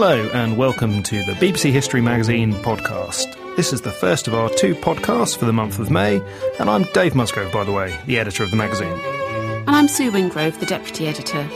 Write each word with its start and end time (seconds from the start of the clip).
Hello, 0.00 0.30
and 0.32 0.56
welcome 0.56 1.02
to 1.02 1.24
the 1.24 1.32
BBC 1.32 1.72
History 1.72 2.00
Magazine 2.00 2.52
podcast. 2.52 3.34
This 3.56 3.72
is 3.72 3.80
the 3.80 3.90
first 3.90 4.28
of 4.28 4.34
our 4.34 4.48
two 4.48 4.76
podcasts 4.76 5.36
for 5.36 5.44
the 5.44 5.52
month 5.52 5.80
of 5.80 5.90
May, 5.90 6.22
and 6.60 6.70
I'm 6.70 6.84
Dave 6.94 7.16
Musgrove, 7.16 7.50
by 7.50 7.64
the 7.64 7.72
way, 7.72 7.98
the 8.06 8.16
editor 8.16 8.44
of 8.44 8.52
the 8.52 8.56
magazine. 8.56 8.92
And 8.92 9.70
I'm 9.70 9.88
Sue 9.88 10.12
Wingrove, 10.12 10.60
the 10.60 10.66
deputy 10.66 11.08
editor. 11.08 11.50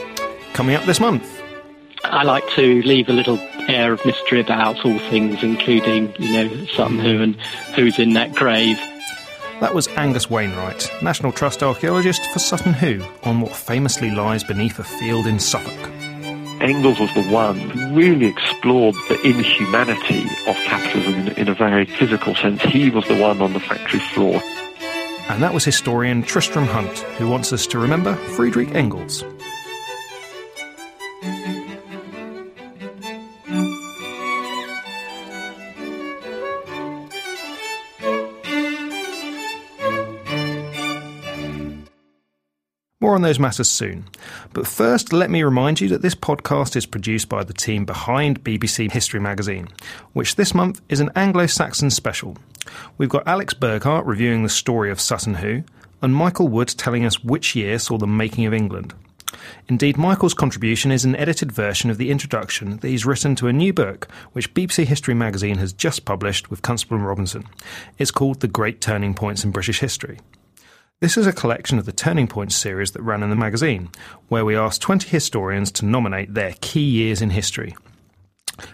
Coming 0.54 0.75
up 0.75 0.82
this 0.86 0.98
month, 0.98 1.41
I 2.02 2.25
like 2.25 2.42
to 2.56 2.82
leave 2.82 3.08
a 3.08 3.12
little 3.12 3.38
air 3.69 3.92
of 3.92 4.04
mystery 4.04 4.41
about 4.41 4.84
all 4.84 4.98
things, 4.98 5.41
including, 5.44 6.12
you 6.19 6.32
know, 6.32 6.66
Sutton 6.66 6.98
Hoo 6.98 7.12
mm-hmm. 7.12 7.22
and 7.22 7.41
who's 7.76 7.97
in 8.00 8.14
that 8.14 8.34
grave. 8.34 8.76
that 9.60 9.72
was 9.72 9.86
Angus 9.86 10.28
Wainwright, 10.28 10.91
National 11.00 11.31
Trust 11.31 11.62
archaeologist 11.62 12.26
for 12.32 12.41
Sutton 12.41 12.72
Hoo, 12.72 13.04
on 13.22 13.41
what 13.41 13.54
famously 13.54 14.10
lies 14.10 14.42
beneath 14.42 14.81
a 14.81 14.84
field 14.84 15.28
in 15.28 15.38
Suffolk. 15.38 16.01
Engels 16.62 17.00
was 17.00 17.12
the 17.14 17.24
one 17.24 17.58
who 17.58 17.94
really 17.94 18.26
explored 18.26 18.94
the 19.08 19.20
inhumanity 19.24 20.22
of 20.46 20.54
capitalism 20.64 21.26
in, 21.26 21.28
in 21.32 21.48
a 21.48 21.54
very 21.54 21.84
physical 21.84 22.36
sense. 22.36 22.62
He 22.62 22.88
was 22.88 23.06
the 23.08 23.18
one 23.18 23.42
on 23.42 23.52
the 23.52 23.58
factory 23.58 23.98
floor. 23.98 24.40
And 25.28 25.42
that 25.42 25.52
was 25.52 25.64
historian 25.64 26.22
Tristram 26.22 26.66
Hunt, 26.66 26.98
who 27.18 27.28
wants 27.28 27.52
us 27.52 27.66
to 27.68 27.80
remember 27.80 28.14
Friedrich 28.14 28.74
Engels. 28.76 29.24
More 43.02 43.16
on 43.16 43.22
those 43.22 43.40
matters 43.40 43.68
soon. 43.68 44.04
But 44.52 44.64
first, 44.64 45.12
let 45.12 45.28
me 45.28 45.42
remind 45.42 45.80
you 45.80 45.88
that 45.88 46.02
this 46.02 46.14
podcast 46.14 46.76
is 46.76 46.86
produced 46.86 47.28
by 47.28 47.42
the 47.42 47.52
team 47.52 47.84
behind 47.84 48.44
BBC 48.44 48.92
History 48.92 49.18
Magazine, 49.18 49.66
which 50.12 50.36
this 50.36 50.54
month 50.54 50.80
is 50.88 51.00
an 51.00 51.10
Anglo 51.16 51.46
Saxon 51.46 51.90
special. 51.90 52.36
We've 52.98 53.08
got 53.08 53.26
Alex 53.26 53.54
Burghart 53.54 54.06
reviewing 54.06 54.44
the 54.44 54.48
story 54.48 54.88
of 54.88 55.00
Sutton 55.00 55.34
Hoo, 55.34 55.64
and 56.00 56.14
Michael 56.14 56.46
Wood 56.46 56.68
telling 56.68 57.04
us 57.04 57.24
which 57.24 57.56
year 57.56 57.80
saw 57.80 57.98
the 57.98 58.06
making 58.06 58.46
of 58.46 58.54
England. 58.54 58.94
Indeed, 59.69 59.96
Michael's 59.96 60.32
contribution 60.32 60.92
is 60.92 61.04
an 61.04 61.16
edited 61.16 61.50
version 61.50 61.90
of 61.90 61.98
the 61.98 62.12
introduction 62.12 62.76
that 62.76 62.88
he's 62.88 63.04
written 63.04 63.34
to 63.34 63.48
a 63.48 63.52
new 63.52 63.72
book 63.72 64.06
which 64.32 64.54
BBC 64.54 64.84
History 64.84 65.14
Magazine 65.14 65.58
has 65.58 65.72
just 65.72 66.04
published 66.04 66.50
with 66.50 66.62
Constable 66.62 66.98
and 66.98 67.06
Robinson. 67.06 67.48
It's 67.98 68.12
called 68.12 68.38
The 68.38 68.46
Great 68.46 68.80
Turning 68.80 69.12
Points 69.12 69.42
in 69.42 69.50
British 69.50 69.80
History. 69.80 70.20
This 71.02 71.16
is 71.16 71.26
a 71.26 71.32
collection 71.32 71.80
of 71.80 71.84
the 71.84 71.90
Turning 71.90 72.28
Points 72.28 72.54
series 72.54 72.92
that 72.92 73.02
ran 73.02 73.24
in 73.24 73.30
the 73.30 73.34
magazine, 73.34 73.90
where 74.28 74.44
we 74.44 74.54
asked 74.54 74.82
20 74.82 75.08
historians 75.08 75.72
to 75.72 75.84
nominate 75.84 76.32
their 76.32 76.54
key 76.60 76.84
years 76.84 77.20
in 77.20 77.30
history. 77.30 77.74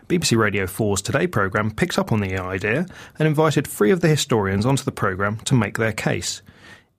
BBC 0.08 0.36
Radio 0.36 0.66
4's 0.66 1.00
Today 1.00 1.26
programme 1.26 1.70
picked 1.70 1.98
up 1.98 2.12
on 2.12 2.20
the 2.20 2.36
idea 2.36 2.84
and 3.18 3.26
invited 3.26 3.66
three 3.66 3.90
of 3.90 4.02
the 4.02 4.08
historians 4.08 4.66
onto 4.66 4.84
the 4.84 4.92
programme 4.92 5.38
to 5.46 5.54
make 5.54 5.78
their 5.78 5.94
case. 5.94 6.42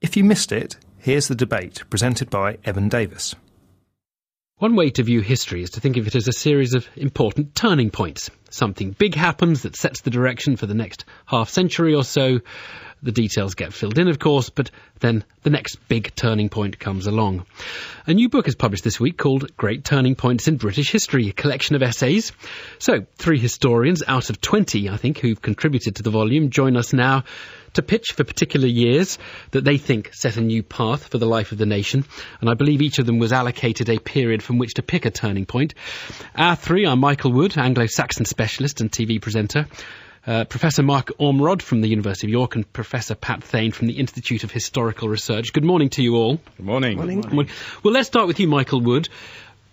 If 0.00 0.16
you 0.16 0.24
missed 0.24 0.50
it, 0.50 0.76
here's 0.98 1.28
the 1.28 1.36
debate 1.36 1.84
presented 1.90 2.28
by 2.28 2.58
Evan 2.64 2.88
Davis. 2.88 3.36
One 4.56 4.74
way 4.74 4.90
to 4.90 5.04
view 5.04 5.20
history 5.20 5.62
is 5.62 5.70
to 5.70 5.80
think 5.80 5.96
of 5.96 6.08
it 6.08 6.16
as 6.16 6.26
a 6.26 6.32
series 6.32 6.74
of 6.74 6.88
important 6.94 7.54
turning 7.54 7.90
points. 7.90 8.30
Something 8.50 8.90
big 8.90 9.14
happens 9.14 9.62
that 9.62 9.76
sets 9.76 10.00
the 10.00 10.10
direction 10.10 10.56
for 10.56 10.66
the 10.66 10.74
next 10.74 11.04
half 11.24 11.48
century 11.48 11.94
or 11.94 12.02
so. 12.02 12.40
The 13.02 13.12
details 13.12 13.54
get 13.54 13.72
filled 13.72 13.98
in, 13.98 14.08
of 14.08 14.18
course, 14.18 14.50
but 14.50 14.70
then 15.00 15.24
the 15.42 15.50
next 15.50 15.76
big 15.88 16.14
turning 16.14 16.50
point 16.50 16.78
comes 16.78 17.06
along. 17.06 17.46
A 18.06 18.12
new 18.12 18.28
book 18.28 18.46
is 18.46 18.54
published 18.54 18.84
this 18.84 19.00
week 19.00 19.16
called 19.16 19.56
Great 19.56 19.84
Turning 19.84 20.14
Points 20.14 20.48
in 20.48 20.58
British 20.58 20.90
History, 20.90 21.28
a 21.28 21.32
collection 21.32 21.76
of 21.76 21.82
essays. 21.82 22.32
So, 22.78 23.06
three 23.16 23.38
historians 23.38 24.02
out 24.06 24.28
of 24.28 24.40
20, 24.40 24.90
I 24.90 24.98
think, 24.98 25.18
who've 25.18 25.40
contributed 25.40 25.96
to 25.96 26.02
the 26.02 26.10
volume 26.10 26.50
join 26.50 26.76
us 26.76 26.92
now 26.92 27.24
to 27.74 27.82
pitch 27.82 28.12
for 28.12 28.24
particular 28.24 28.66
years 28.66 29.18
that 29.52 29.64
they 29.64 29.78
think 29.78 30.12
set 30.12 30.36
a 30.36 30.40
new 30.40 30.62
path 30.62 31.08
for 31.08 31.18
the 31.18 31.26
life 31.26 31.52
of 31.52 31.58
the 31.58 31.66
nation. 31.66 32.04
And 32.40 32.50
I 32.50 32.54
believe 32.54 32.82
each 32.82 32.98
of 32.98 33.06
them 33.06 33.18
was 33.18 33.32
allocated 33.32 33.88
a 33.88 33.98
period 33.98 34.42
from 34.42 34.58
which 34.58 34.74
to 34.74 34.82
pick 34.82 35.06
a 35.06 35.10
turning 35.10 35.46
point. 35.46 35.74
Our 36.34 36.56
three 36.56 36.84
are 36.86 36.96
Michael 36.96 37.32
Wood, 37.32 37.56
Anglo-Saxon 37.56 38.24
specialist 38.26 38.80
and 38.80 38.90
TV 38.90 39.22
presenter. 39.22 39.66
Uh, 40.26 40.44
Professor 40.44 40.82
Mark 40.82 41.12
Ormrod 41.18 41.62
from 41.62 41.80
the 41.80 41.88
University 41.88 42.26
of 42.26 42.30
York 42.30 42.54
and 42.54 42.70
Professor 42.72 43.14
Pat 43.14 43.42
Thane 43.42 43.72
from 43.72 43.86
the 43.86 43.94
Institute 43.94 44.44
of 44.44 44.50
Historical 44.50 45.08
Research. 45.08 45.52
Good 45.52 45.64
morning 45.64 45.88
to 45.90 46.02
you 46.02 46.16
all. 46.16 46.40
Good 46.56 46.66
morning. 46.66 46.96
Morning. 46.96 47.20
Good 47.22 47.32
morning. 47.32 47.52
Well, 47.82 47.94
let's 47.94 48.08
start 48.08 48.26
with 48.26 48.38
you, 48.38 48.46
Michael 48.46 48.82
Wood. 48.82 49.08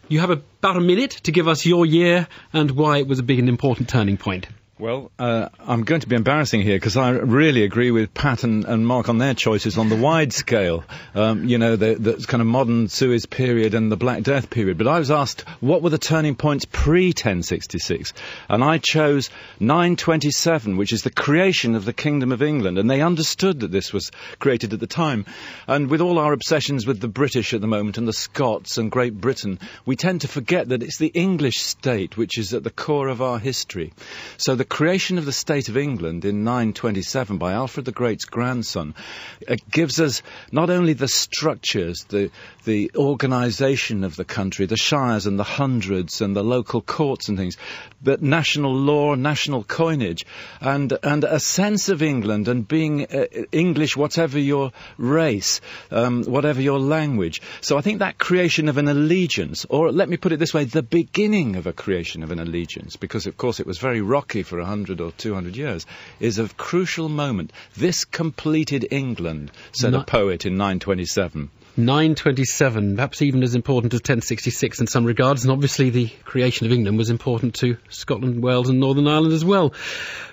You 0.08 0.22
have 0.22 0.30
about 0.30 0.78
a 0.78 0.82
minute 0.82 1.12
to 1.24 1.32
give 1.34 1.50
us 1.50 1.66
your 1.66 1.86
year 1.86 2.28
and 2.54 2.72
why 2.72 3.00
it 3.00 3.08
was 3.08 3.20
a 3.20 3.24
big 3.24 3.40
and 3.40 3.50
important 3.50 3.90
turning 3.90 4.16
point. 4.16 4.48
Well, 4.80 5.10
uh, 5.18 5.50
I'm 5.60 5.86
going 5.86 6.02
to 6.02 6.08
be 6.08 6.16
embarrassing 6.16 6.62
here 6.62 6.76
because 6.76 6.98
I 6.98 7.10
really 7.10 7.64
agree 7.64 7.90
with 7.90 8.14
Pat 8.14 8.44
and, 8.44 8.64
and, 8.64 8.86
Mark 8.86 9.10
on 9.10 9.18
their 9.18 9.34
choices 9.34 9.76
on 9.76 9.90
the 9.90 9.96
wide 9.96 10.34
scale. 10.34 10.84
Um, 11.16 11.46
you 11.46 11.58
know, 11.58 11.76
the, 11.76 11.96
the, 11.96 12.14
kind 12.28 12.42
of 12.42 12.48
modern 12.48 12.88
Suez 12.88 13.26
period 13.26 13.74
and 13.74 13.92
the 13.92 13.98
Black 13.98 14.22
Death 14.22 14.52
period. 14.52 14.78
But 14.78 14.88
I 14.88 15.00
was 15.00 15.10
asked 15.10 15.46
what 15.62 15.82
were 15.82 15.90
the 15.90 15.98
turning 15.98 16.36
points 16.36 16.66
pre 16.66 17.08
1066, 17.08 18.14
and 18.50 18.64
I 18.64 18.78
chose 18.78 19.32
927, 19.60 20.78
which 20.78 20.94
is 20.94 21.02
the 21.02 21.10
creation 21.10 21.74
of 21.74 21.84
the 21.84 21.92
Kingdom 21.94 22.32
of 22.32 22.44
England, 22.44 22.78
and 22.78 22.88
they 22.88 23.02
understood 23.02 23.62
that 23.62 23.72
this 23.72 23.92
was 23.92 24.12
created 24.38 24.74
at 24.74 24.80
the 24.80 24.86
time. 24.86 25.26
And 25.66 25.90
with 25.90 26.02
all 26.02 26.20
our 26.20 26.34
obsessions 26.34 26.86
with 26.86 27.00
the 27.00 27.08
British 27.08 27.56
at 27.56 27.62
the 27.62 27.68
moment 27.68 27.98
and 27.98 28.08
the 28.08 28.14
Scots 28.14 28.78
and 28.78 28.92
Great 28.92 29.20
Britain, 29.20 29.58
we 29.88 29.96
tend 29.96 30.22
to 30.22 30.28
forget 30.28 30.70
that 30.70 30.84
it's 30.84 31.00
the 31.00 31.08
English 31.08 31.62
state 31.62 32.16
which 32.16 32.38
is 32.38 32.54
at 32.54 32.64
the 32.64 32.70
core 32.70 33.08
of 33.08 33.24
our 33.24 33.40
history. 33.40 33.92
So 34.38 34.54
the 34.54 34.67
creation 34.70 35.18
of 35.18 35.26
the 35.26 35.32
State 35.32 35.70
of 35.70 35.78
England 35.78 36.26
in 36.26 36.44
927 36.44 37.38
by 37.38 37.54
Alfred 37.54 37.86
the 37.86 37.92
Great's 37.92 38.26
grandson 38.26 38.96
uh, 39.48 39.56
gives 39.72 40.00
us 40.00 40.22
not 40.52 40.70
only 40.70 40.94
the 40.94 41.08
structures, 41.08 42.06
the, 42.10 42.30
the 42.66 42.92
organisation 42.96 44.04
of 44.04 44.16
the 44.16 44.26
country, 44.26 44.66
the 44.66 44.78
shires 44.78 45.26
and 45.26 45.40
the 45.40 45.44
hundreds 45.44 46.22
and 46.22 46.36
the 46.36 46.44
local 46.44 46.82
courts 46.82 47.30
and 47.30 47.38
things, 47.38 47.58
but 48.02 48.22
national 48.22 48.74
law, 48.76 49.16
national 49.16 49.64
coinage, 49.64 50.26
and, 50.62 50.98
and 51.02 51.24
a 51.24 51.40
sense 51.40 51.90
of 51.90 52.02
England 52.02 52.48
and 52.48 52.68
being 52.68 53.06
uh, 53.06 53.26
English, 53.52 53.98
whatever 53.98 54.38
your 54.38 54.72
race, 54.98 55.62
um, 55.92 56.24
whatever 56.24 56.62
your 56.62 56.80
language. 56.80 57.42
So 57.62 57.78
I 57.78 57.82
think 57.82 58.00
that 58.00 58.18
creation 58.18 58.70
of 58.70 58.78
an 58.78 58.88
allegiance, 58.88 59.66
or 59.70 59.92
let 59.92 60.10
me 60.10 60.18
put 60.18 60.32
it 60.32 60.38
this 60.38 60.54
way, 60.54 60.66
the 60.66 60.84
beginning 60.84 61.56
of 61.56 61.68
a 61.68 61.74
creation 61.74 62.24
of 62.24 62.32
an 62.32 62.40
allegiance, 62.40 62.96
because 62.96 63.28
of 63.28 63.38
course 63.38 63.60
it 63.60 63.68
was 63.68 63.78
very 63.78 64.02
rocky 64.02 64.44
for 64.44 64.57
100 64.60 65.02
or 65.02 65.12
200 65.12 65.56
years, 65.56 65.86
is 66.20 66.38
of 66.38 66.58
crucial 66.58 67.10
moment. 67.10 67.52
This 67.76 68.06
completed 68.06 68.88
England, 68.92 69.52
said 69.72 69.94
a 69.94 70.04
poet 70.04 70.46
in 70.46 70.58
927. 70.58 71.50
927, 71.78 72.96
perhaps 72.96 73.22
even 73.22 73.44
as 73.44 73.54
important 73.54 73.94
as 73.94 74.00
1066 74.00 74.80
in 74.80 74.88
some 74.88 75.06
regards, 75.06 75.44
and 75.44 75.52
obviously 75.52 75.92
the 75.92 76.10
creation 76.24 76.66
of 76.66 76.74
England 76.74 76.98
was 76.98 77.12
important 77.12 77.54
to 77.56 77.78
Scotland, 77.90 78.42
Wales, 78.42 78.70
and 78.70 78.80
Northern 78.80 79.08
Ireland 79.08 79.34
as 79.34 79.46
well. 79.46 79.74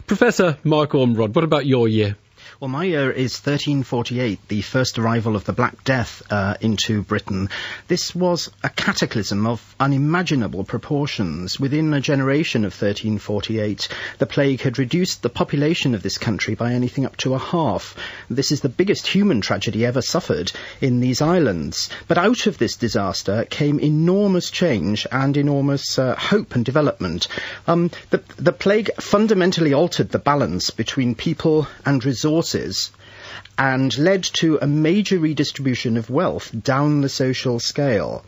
Professor 0.07 0.57
Mark 0.65 0.93
Ormrod, 0.93 1.35
what 1.35 1.45
about 1.45 1.67
your 1.67 1.87
year? 1.87 2.17
Well, 2.65 2.71
my 2.71 2.85
year 2.85 3.11
is 3.11 3.35
1348, 3.35 4.49
the 4.49 4.63
first 4.63 4.99
arrival 4.99 5.37
of 5.37 5.45
the 5.45 5.53
Black 5.53 5.85
Death 5.85 6.23
uh, 6.31 6.55
into 6.63 7.03
Britain. 7.03 7.51
This 7.89 8.15
was 8.15 8.51
a 8.63 8.71
cataclysm 8.71 9.47
of 9.47 9.77
unimaginable 9.79 10.65
proportions. 10.65 11.61
Within 11.61 11.93
a 11.93 12.01
generation 12.01 12.65
of 12.65 12.73
1348, 12.73 13.89
the 14.17 14.25
plague 14.25 14.63
had 14.63 14.79
reduced 14.79 15.21
the 15.21 15.29
population 15.29 15.95
of 15.95 16.03
this 16.03 16.17
country 16.17 16.55
by 16.55 16.73
anything 16.73 17.05
up 17.05 17.19
to 17.19 17.35
a 17.35 17.39
half. 17.39 17.99
This 18.31 18.51
is 18.51 18.63
the 18.63 18.71
biggest 18.71 19.09
human 19.09 19.43
tragedy 19.43 19.85
ever 19.85 20.01
suffered 20.01 20.51
in 20.81 21.01
these 21.01 21.21
islands. 21.21 21.91
But 22.09 22.17
out 22.17 22.47
of 22.47 22.57
this 22.57 22.77
disaster 22.77 23.45
came 23.45 23.79
enormous 23.79 24.49
change 24.49 25.07
and 25.13 25.37
enormous 25.37 25.99
uh, 25.99 26.17
hope 26.17 26.55
and 26.55 26.65
development. 26.65 27.29
Um, 27.67 27.91
the, 28.09 28.23
the 28.37 28.53
plague 28.53 28.91
fundamentally 28.99 29.75
altered 29.75 30.09
the 30.09 30.19
balance 30.19 30.71
between 30.71 31.15
people 31.15 31.69
and 31.85 32.03
resources 32.03 32.54
and 33.59 33.97
led 33.99 34.23
to 34.23 34.59
a 34.61 34.67
major 34.67 35.19
redistribution 35.19 35.97
of 35.97 36.11
wealth 36.11 36.51
down 36.63 37.01
the 37.01 37.09
social 37.09 37.61
scale. 37.61 38.25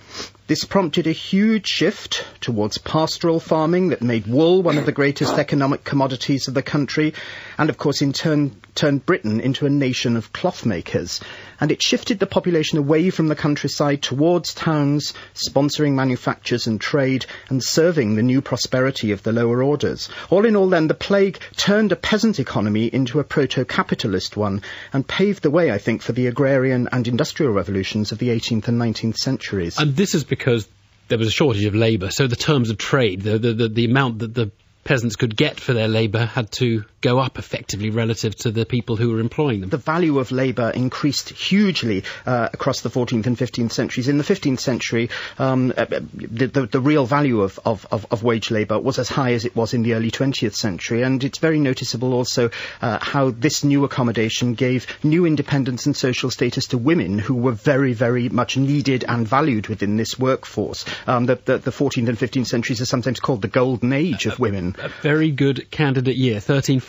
This 0.49 0.65
prompted 0.65 1.09
a 1.09 1.13
huge 1.13 1.67
shift 1.67 2.25
towards 2.41 2.79
pastoral 2.79 3.41
farming 3.41 3.89
that 3.89 4.01
made 4.01 4.29
wool 4.29 4.63
one 4.63 4.79
of 4.79 4.87
the 4.87 4.93
greatest 4.93 5.33
economic 5.39 5.83
commodities 5.83 6.47
of 6.47 6.55
the 6.55 6.63
country, 6.63 7.15
and 7.59 7.69
of 7.69 7.79
course 7.79 8.01
in 8.01 8.13
turn 8.13 8.53
turned 8.77 9.05
Britain 9.05 9.41
into 9.41 9.67
a 9.67 9.71
nation 9.71 10.17
of 10.17 10.33
cloth 10.33 10.65
makers. 10.65 11.21
And 11.59 11.73
it 11.73 11.83
shifted 11.83 12.19
the 12.19 12.27
population 12.27 12.79
away 12.79 13.09
from 13.09 13.29
the 13.29 13.35
countryside 13.35 14.03
towards 14.03 14.53
towns, 14.53 15.15
sponsoring 15.35 15.95
manufactures 15.95 16.67
and 16.67 16.79
trade, 16.79 17.25
and 17.49 17.65
serving 17.65 18.15
the 18.15 18.23
new 18.23 18.43
prosperity 18.43 19.13
of 19.13 19.23
the 19.23 19.33
lower 19.33 19.63
orders. 19.63 20.11
All 20.29 20.45
in 20.45 20.55
all 20.55 20.69
then, 20.69 20.87
the 20.87 20.95
plague 20.95 21.39
turned 21.57 21.91
a 21.91 21.97
peasant 21.97 22.39
economy 22.39 22.85
into 22.87 23.19
a 23.19 23.25
proto-capitalist 23.25 24.37
one, 24.37 24.61
and 24.93 25.09
paved 25.09 25.43
the 25.43 25.51
way, 25.51 25.73
I 25.73 25.79
think, 25.79 26.03
for 26.03 26.13
the 26.13 26.27
agrarian 26.27 26.89
and 26.93 27.09
industrial 27.09 27.53
revolutions 27.53 28.13
of 28.13 28.19
the 28.19 28.29
18th 28.29 28.69
and 28.69 28.79
19th 28.79 29.17
centuries. 29.17 29.79
And 29.79 29.97
this 29.97 30.15
is 30.15 30.25
because 30.37 30.69
there 31.09 31.19
was 31.19 31.29
a 31.29 31.33
shortage 31.33 31.65
of 31.65 31.75
labour. 31.75 32.11
So 32.11 32.27
the 32.27 32.37
terms 32.37 32.71
of 32.71 32.79
trade, 32.79 33.23
the, 33.23 33.39
the, 33.39 33.53
the, 33.53 33.69
the 33.69 33.85
amount 33.85 34.21
that 34.21 34.35
the 34.35 34.51
peasants 34.85 35.17
could 35.17 35.37
get 35.37 35.59
for 35.59 35.73
their 35.73 35.89
labour 35.89 36.25
had 36.25 36.51
to 36.53 36.85
go 37.07 37.21
up 37.21 37.39
effectively 37.39 37.91
relative 37.91 38.35
to 38.35 38.51
the 38.51 38.67
people 38.67 38.97
who 38.97 39.13
were 39.13 39.21
employing 39.21 39.61
them. 39.61 39.71
The 39.71 39.77
value 39.77 40.19
of 40.19 40.33
labour 40.33 40.71
increased 40.71 41.29
hugely 41.29 42.03
uh, 42.27 42.49
across 42.53 42.81
the 42.81 42.91
14th 42.91 43.27
and 43.27 43.39
15th 43.39 43.71
centuries. 43.71 44.09
In 44.09 44.19
the 44.19 44.25
15th 44.25 44.59
century, 44.59 45.11
um, 45.39 45.73
uh, 45.77 45.85
the, 45.85 46.49
the, 46.49 46.67
the, 46.67 46.81
real 46.81 47.07
value 47.07 47.43
of, 47.43 47.61
of, 47.65 47.87
of, 47.93 48.07
of 48.11 48.25
wage 48.25 48.51
labour 48.51 48.81
was 48.81 48.99
as 48.99 49.09
high 49.09 49.35
as 49.35 49.45
it 49.45 49.55
was 49.55 49.73
in 49.73 49.85
the 49.85 49.95
early 49.95 50.11
20th 50.11 50.55
century, 50.55 51.03
and 51.03 51.23
it's 51.23 51.39
very 51.39 51.61
noticeable 51.61 52.13
also 52.13 52.51
uh, 52.83 52.99
how 53.01 53.31
this 53.31 53.63
new 53.63 53.85
accommodation 53.85 54.55
gave 54.55 54.89
new 55.05 55.27
independence 55.27 55.87
and 55.87 55.97
social 55.97 56.31
status 56.31 56.67
to 56.67 56.79
women 56.79 57.21
who 57.21 57.35
were 57.35 57.53
very, 57.53 57.93
very 57.93 58.29
much 58.29 58.57
needed 58.57 59.05
and 59.07 59.29
valued 59.29 59.69
within 59.69 59.97
this 59.97 60.19
workforce. 60.19 60.85
Um, 61.07 61.27
the, 61.27 61.37
the, 61.37 61.59
the 61.59 61.71
14th 61.71 62.09
and 62.09 62.19
15th 62.19 62.49
centuries 62.49 62.81
are 62.81 62.87
sometimes 62.87 63.21
called 63.21 63.43
the 63.43 63.49
golden 63.63 63.93
age 63.93 64.27
of 64.27 64.41
women. 64.41 64.75
A 64.83 64.89
very 65.03 65.31
good 65.31 65.71
candidate 65.71 66.17
year, 66.17 66.41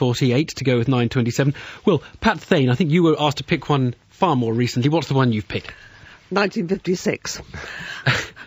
1348 0.08 0.48
to 0.50 0.64
go 0.64 0.78
with 0.78 0.88
927. 0.88 1.54
Well, 1.86 2.02
Pat 2.22 2.40
Thane, 2.40 2.70
I 2.70 2.76
think 2.76 2.92
you 2.92 3.04
were 3.04 3.16
asked 3.20 3.38
to 3.38 3.44
pick 3.44 3.70
one 3.70 3.96
far 4.10 4.36
more 4.36 4.54
recently. 4.54 4.90
What's 4.90 5.08
the 5.08 5.14
one 5.14 5.32
you've 5.32 5.48
picked? 5.48 5.74
1956. 6.30 7.42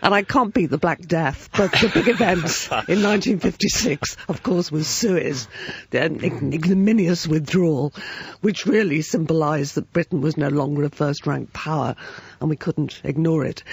and 0.01 0.13
I 0.13 0.23
can't 0.23 0.53
beat 0.53 0.67
the 0.67 0.77
Black 0.77 0.99
Death, 1.01 1.49
but 1.55 1.71
the 1.71 1.91
big 1.93 2.07
event 2.07 2.67
in 2.87 3.03
1956, 3.03 4.17
of 4.27 4.41
course, 4.41 4.71
was 4.71 4.87
Suez, 4.87 5.47
the 5.91 6.03
ignominious 6.03 7.27
withdrawal, 7.27 7.93
which 8.41 8.65
really 8.65 9.01
symbolised 9.01 9.75
that 9.75 9.93
Britain 9.93 10.21
was 10.21 10.37
no 10.37 10.47
longer 10.47 10.83
a 10.83 10.89
first-rank 10.89 11.53
power, 11.53 11.95
and 12.39 12.49
we 12.49 12.55
couldn't 12.55 13.01
ignore 13.03 13.45
it. 13.45 13.63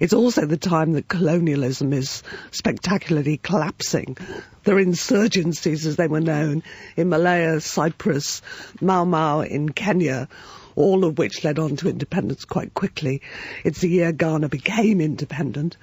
It's 0.00 0.12
also 0.12 0.44
the 0.44 0.56
time 0.56 0.92
that 0.92 1.08
colonialism 1.08 1.92
is 1.92 2.22
spectacularly 2.50 3.38
collapsing. 3.38 4.16
There 4.64 4.76
are 4.76 4.84
insurgencies, 4.84 5.86
as 5.86 5.96
they 5.96 6.08
were 6.08 6.20
known, 6.20 6.62
in 6.96 7.08
Malaya, 7.08 7.60
Cyprus, 7.60 8.42
Mau 8.80 9.04
Mau 9.04 9.40
in 9.40 9.70
Kenya, 9.70 10.28
all 10.78 11.04
of 11.04 11.18
which 11.18 11.42
led 11.44 11.58
on 11.58 11.76
to 11.76 11.88
independence 11.88 12.44
quite 12.44 12.72
quickly. 12.72 13.20
It's 13.64 13.80
the 13.80 13.88
year 13.88 14.12
Ghana 14.12 14.48
became 14.48 15.00
independent. 15.00 15.76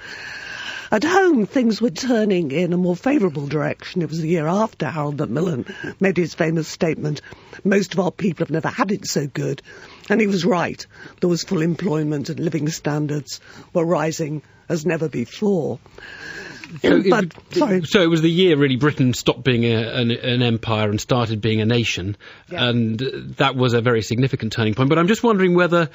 At 0.92 1.04
home, 1.04 1.46
things 1.46 1.82
were 1.82 1.90
turning 1.90 2.52
in 2.52 2.72
a 2.72 2.78
more 2.78 2.96
favourable 2.96 3.48
direction. 3.48 4.02
It 4.02 4.10
was 4.10 4.22
the 4.22 4.30
year 4.30 4.48
after 4.48 4.88
Harold 4.88 5.20
Macmillan 5.20 5.66
made 6.00 6.16
his 6.16 6.34
famous 6.34 6.68
statement, 6.68 7.22
most 7.64 7.94
of 7.94 8.00
our 8.00 8.12
people 8.12 8.46
have 8.46 8.52
never 8.52 8.70
had 8.70 8.92
it 8.92 9.06
so 9.06 9.28
good. 9.28 9.62
And 10.10 10.22
he 10.22 10.28
was 10.28 10.46
right. 10.46 10.86
There 11.20 11.30
was 11.30 11.44
full 11.44 11.62
employment 11.62 12.30
and 12.30 12.40
living 12.40 12.70
standards 12.70 13.42
were 13.74 13.86
rising 13.86 14.44
as 14.70 14.86
never 14.86 15.10
before. 15.10 15.80
So, 16.82 16.94
um, 16.94 17.10
but, 17.10 17.26
it, 17.26 17.34
sorry. 17.52 17.84
so 17.86 18.02
it 18.02 18.10
was 18.10 18.22
the 18.22 18.30
year 18.30 18.58
really 18.58 18.76
Britain 18.76 19.14
stopped 19.14 19.44
being 19.44 19.64
a, 19.66 19.76
an, 19.76 20.12
an, 20.12 20.42
empire 20.42 20.90
and 20.90 21.00
started 21.00 21.42
being 21.42 21.62
a 21.62 21.66
nation, 21.66 22.18
yeah. 22.50 22.68
and 22.68 23.00
that 23.38 23.56
was 23.56 23.74
a 23.74 23.82
very 23.82 24.02
significant 24.02 24.54
turning 24.54 24.74
point. 24.74 24.90
But 24.90 25.00
I'm 25.00 25.08
just 25.08 25.24
wondering 25.24 25.56
whether 25.56 25.90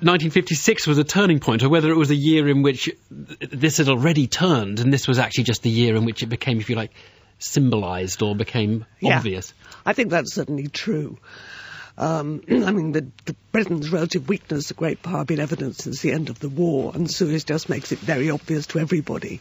1956 0.00 0.86
was 0.86 0.98
a 0.98 1.04
turning 1.04 1.40
point, 1.40 1.62
or 1.62 1.68
whether 1.68 1.90
it 1.90 1.96
was 1.96 2.10
a 2.10 2.16
year 2.16 2.48
in 2.48 2.62
which 2.62 2.90
this 3.10 3.78
had 3.78 3.88
already 3.88 4.26
turned, 4.26 4.80
and 4.80 4.92
this 4.92 5.08
was 5.08 5.18
actually 5.18 5.44
just 5.44 5.62
the 5.62 5.70
year 5.70 5.96
in 5.96 6.04
which 6.04 6.22
it 6.22 6.26
became, 6.26 6.60
if 6.60 6.68
you 6.68 6.76
like, 6.76 6.92
symbolised 7.38 8.22
or 8.22 8.34
became 8.34 8.84
yeah. 9.00 9.16
obvious. 9.16 9.54
I 9.84 9.92
think 9.92 10.10
that's 10.10 10.34
certainly 10.34 10.68
true. 10.68 11.18
Um, 11.98 12.42
I 12.50 12.72
mean, 12.72 12.92
the, 12.92 13.06
the, 13.24 13.34
Britain's 13.52 13.90
relative 13.90 14.28
weakness, 14.28 14.70
a 14.70 14.74
great 14.74 15.02
power, 15.02 15.24
been 15.24 15.40
evident 15.40 15.76
since 15.76 16.02
the 16.02 16.12
end 16.12 16.28
of 16.28 16.38
the 16.38 16.48
war, 16.48 16.92
and 16.94 17.10
Suez 17.10 17.44
just 17.44 17.68
makes 17.68 17.92
it 17.92 17.98
very 17.98 18.30
obvious 18.30 18.66
to 18.68 18.78
everybody. 18.78 19.40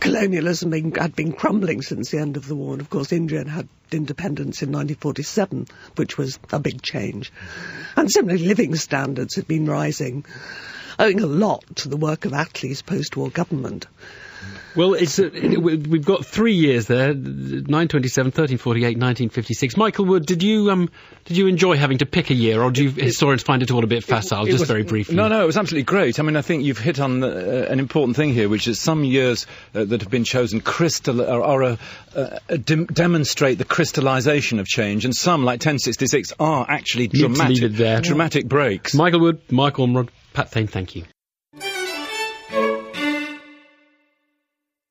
Colonialism 0.00 0.72
had 0.94 1.16
been 1.16 1.32
crumbling 1.32 1.82
since 1.82 2.10
the 2.10 2.18
end 2.18 2.36
of 2.36 2.46
the 2.46 2.54
war, 2.54 2.72
and 2.72 2.80
of 2.80 2.90
course 2.90 3.12
India 3.12 3.48
had 3.48 3.68
independence 3.90 4.62
in 4.62 4.68
1947, 4.68 5.66
which 5.96 6.16
was 6.16 6.38
a 6.52 6.60
big 6.60 6.82
change. 6.82 7.32
And 7.96 8.10
similarly, 8.10 8.46
living 8.46 8.76
standards 8.76 9.34
had 9.34 9.48
been 9.48 9.66
rising, 9.66 10.24
owing 10.98 11.20
a 11.20 11.26
lot 11.26 11.64
to 11.76 11.88
the 11.88 11.96
work 11.96 12.24
of 12.24 12.32
Attlee's 12.32 12.82
post-war 12.82 13.30
government. 13.30 13.86
Well, 14.78 14.94
it's 14.94 15.18
uh, 15.18 15.28
we've 15.32 16.04
got 16.04 16.24
three 16.24 16.54
years 16.54 16.86
there: 16.86 17.12
927, 17.12 18.26
1348, 18.28 18.86
1956. 18.96 19.76
Michael 19.76 20.04
Wood, 20.04 20.24
did 20.24 20.44
you 20.44 20.70
um 20.70 20.88
did 21.24 21.36
you 21.36 21.48
enjoy 21.48 21.76
having 21.76 21.98
to 21.98 22.06
pick 22.06 22.30
a 22.30 22.34
year, 22.34 22.62
or 22.62 22.70
do 22.70 22.84
you, 22.84 22.90
historians 22.90 23.42
find 23.42 23.60
it 23.64 23.72
all 23.72 23.82
a 23.82 23.88
bit 23.88 24.04
facile? 24.04 24.44
It 24.46 24.50
just 24.50 24.60
was- 24.60 24.68
very 24.68 24.84
briefly. 24.84 25.16
No, 25.16 25.26
no, 25.26 25.42
it 25.42 25.46
was 25.46 25.56
absolutely 25.56 25.82
great. 25.82 26.20
I 26.20 26.22
mean, 26.22 26.36
I 26.36 26.42
think 26.42 26.62
you've 26.62 26.78
hit 26.78 27.00
on 27.00 27.24
uh, 27.24 27.66
an 27.68 27.80
important 27.80 28.16
thing 28.16 28.32
here, 28.32 28.48
which 28.48 28.68
is 28.68 28.78
some 28.78 29.02
years 29.02 29.48
uh, 29.74 29.84
that 29.84 30.00
have 30.00 30.10
been 30.10 30.22
chosen 30.22 30.60
crystal 30.60 31.22
are, 31.22 31.42
are 31.42 31.62
a, 31.62 31.78
uh, 32.14 32.38
a 32.48 32.56
dem- 32.58 32.86
demonstrate 32.86 33.58
the 33.58 33.64
crystallization 33.64 34.60
of 34.60 34.68
change, 34.68 35.04
and 35.04 35.12
some, 35.12 35.42
like 35.44 35.54
1066, 35.58 36.34
are 36.38 36.64
actually 36.70 37.08
Need 37.08 37.22
to 37.22 37.28
leave 37.28 37.74
dramatic, 37.76 38.04
dramatic 38.04 38.46
breaks. 38.46 38.94
Michael 38.94 39.18
Wood, 39.22 39.40
Michael 39.50 39.88
Ormrod, 39.88 40.10
Pat 40.34 40.52
Thane, 40.52 40.68
thank 40.68 40.94
you. 40.94 41.02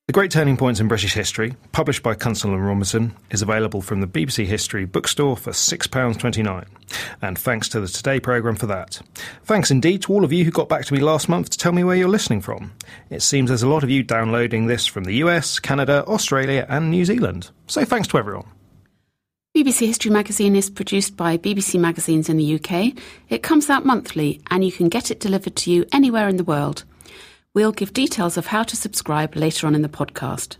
The 0.07 0.13
Great 0.13 0.31
Turning 0.31 0.55
Points 0.55 0.79
in 0.79 0.87
British 0.87 1.13
History, 1.13 1.53
published 1.73 2.01
by 2.01 2.15
Constable 2.15 2.53
and 2.53 2.65
Robinson, 2.65 3.13
is 3.29 3.41
available 3.41 3.81
from 3.81 3.99
the 3.99 4.07
BBC 4.07 4.45
History 4.45 4.85
bookstore 4.85 5.35
for 5.35 5.51
£6.29. 5.51 6.65
And 7.21 7.37
thanks 7.37 7.67
to 7.67 7.81
the 7.81 7.89
Today 7.89 8.21
programme 8.21 8.55
for 8.55 8.67
that. 8.67 9.01
Thanks 9.43 9.69
indeed 9.69 10.03
to 10.03 10.13
all 10.13 10.23
of 10.23 10.31
you 10.31 10.45
who 10.45 10.51
got 10.51 10.69
back 10.69 10.85
to 10.85 10.93
me 10.93 11.01
last 11.01 11.27
month 11.27 11.49
to 11.49 11.57
tell 11.57 11.73
me 11.73 11.83
where 11.83 11.97
you're 11.97 12.07
listening 12.07 12.39
from. 12.39 12.71
It 13.09 13.21
seems 13.21 13.49
there's 13.49 13.63
a 13.63 13.67
lot 13.67 13.83
of 13.83 13.89
you 13.89 14.01
downloading 14.01 14.67
this 14.67 14.87
from 14.87 15.03
the 15.03 15.15
US, 15.15 15.59
Canada, 15.59 16.05
Australia, 16.07 16.65
and 16.69 16.89
New 16.89 17.03
Zealand. 17.03 17.51
So 17.67 17.83
thanks 17.83 18.07
to 18.07 18.17
everyone. 18.17 18.47
BBC 19.57 19.87
History 19.87 20.11
Magazine 20.11 20.55
is 20.55 20.69
produced 20.69 21.17
by 21.17 21.37
BBC 21.37 21.81
Magazines 21.81 22.29
in 22.29 22.37
the 22.37 22.55
UK. 22.55 22.97
It 23.27 23.43
comes 23.43 23.69
out 23.69 23.85
monthly 23.85 24.39
and 24.49 24.63
you 24.63 24.71
can 24.71 24.87
get 24.87 25.11
it 25.11 25.19
delivered 25.19 25.57
to 25.57 25.69
you 25.69 25.85
anywhere 25.91 26.29
in 26.29 26.37
the 26.37 26.45
world. 26.45 26.85
We'll 27.57 27.71
give 27.71 27.91
details 27.91 28.37
of 28.37 28.45
how 28.45 28.61
to 28.61 28.75
subscribe 28.75 29.35
later 29.35 29.65
on 29.65 29.73
in 29.73 29.81
the 29.81 29.89
podcast. 29.89 30.57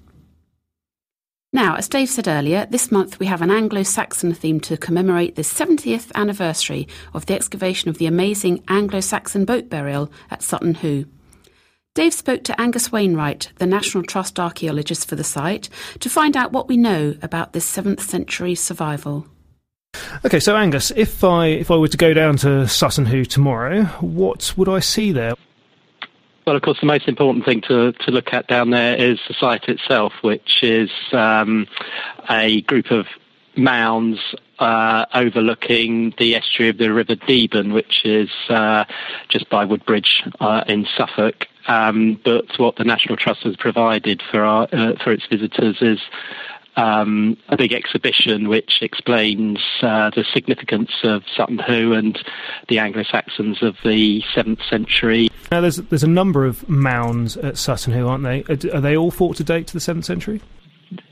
Now, 1.54 1.75
as 1.75 1.88
Dave 1.88 2.10
said 2.10 2.27
earlier, 2.27 2.66
this 2.66 2.92
month 2.92 3.20
we 3.20 3.27
have 3.27 3.44
an 3.44 3.51
Anglo 3.51 3.84
Saxon 3.84 4.34
theme 4.34 4.60
to 4.62 4.77
commemorate 4.77 5.36
the 5.36 5.44
70th 5.44 6.12
anniversary 6.16 6.88
of 7.13 7.27
the 7.27 7.36
excavation 7.36 7.92
of 7.92 8.00
the 8.00 8.08
amazing 8.08 8.63
Anglo 8.68 9.00
Saxon 9.00 9.46
boat 9.46 9.70
burial 9.70 10.12
at 10.32 10.42
Sutton 10.42 10.74
Hoo. 10.74 11.06
Dave 11.94 12.16
spoke 12.16 12.44
to 12.46 12.60
Angus 12.60 12.92
Wainwright, 12.92 13.51
the 13.58 13.68
National 13.68 14.01
Trust 14.01 14.39
archaeologist 14.39 15.08
for 15.08 15.16
the 15.16 15.24
site, 15.24 15.70
to 16.00 16.10
find 16.10 16.36
out 16.36 16.51
what 16.51 16.68
we 16.68 16.77
know 16.77 17.13
about 17.22 17.54
this 17.54 17.72
7th 17.72 18.00
century 18.00 18.56
survival. 18.56 19.27
Okay, 20.25 20.39
so 20.39 20.56
Angus, 20.56 20.92
if 20.96 21.24
I 21.24 21.46
if 21.46 21.70
I 21.70 21.75
were 21.75 21.89
to 21.89 21.98
go 21.98 22.16
down 22.16 22.38
to 22.38 22.68
Sutton 22.68 23.06
Hoo 23.06 23.24
tomorrow, 23.24 23.84
what 24.01 24.56
would 24.58 24.68
I 24.68 24.80
see 24.80 25.12
there? 25.12 25.36
Well, 26.48 26.56
of 26.56 26.62
course, 26.62 26.80
the 26.80 26.86
most 26.86 27.10
important 27.10 27.44
thing 27.44 27.60
to, 27.68 27.92
to 27.92 28.12
look 28.12 28.32
at 28.32 28.48
down 28.48 28.70
there 28.70 28.96
is 28.96 29.20
the 29.27 29.34
site 29.34 29.66
itself, 29.68 30.13
which 30.22 30.63
is 30.63 30.89
um, 31.12 31.68
a 32.30 32.62
group 32.62 32.89
of 32.89 33.06
mounds 33.58 34.18
uh, 34.58 35.06
overlooking 35.13 36.13
the 36.18 36.36
estuary 36.36 36.70
of 36.70 36.77
the 36.77 36.94
River 36.94 37.18
Deben, 37.18 37.74
which 37.74 38.06
is 38.06 38.30
uh, 38.48 38.86
just 39.27 39.50
by 39.50 39.66
Woodbridge 39.66 40.24
uh, 40.39 40.63
in 40.70 40.88
Suffolk. 40.96 41.48
Um, 41.68 42.18
but 42.24 42.58
what 42.58 42.77
the 42.77 42.86
National 42.86 43.18
Trust 43.18 43.42
has 43.42 43.58
provided 43.58 44.24
for 44.32 44.46
our, 44.46 44.70
uh, 44.72 44.94
for 45.04 45.12
its 45.12 45.25
visitors 45.30 45.75
is 45.82 46.00
um, 46.78 47.36
a 47.50 47.58
big 47.58 47.74
exhibition 47.74 48.48
which 48.48 48.82
explains 48.82 49.60
uh, 49.82 50.12
the 50.12 50.24
significance 50.34 50.92
of 51.04 51.24
Sutton 51.36 51.58
Hoo 51.60 51.94
and 51.94 52.18
the 52.70 52.80
Anglo-Saxons 52.80 53.62
of 53.64 53.76
the 53.84 54.24
7th 54.36 54.62
century. 54.70 55.30
Now, 55.52 55.62
there's 55.62 55.78
there's 55.78 56.04
a 56.04 56.08
number 56.08 56.46
of 56.46 56.68
mounds 56.70 57.36
at 57.38 57.58
Sutton 57.58 57.94
Hoo, 57.94 58.08
aren't 58.08 58.24
they? 58.24 58.44
Are, 58.44 58.78
are 58.78 58.82
they 58.82 58.96
all 58.96 59.12
thought 59.12 59.38
to 59.38 59.44
date 59.44 59.68
to 59.68 59.74
the 59.74 59.80
seventh 59.80 60.06
century? 60.06 60.42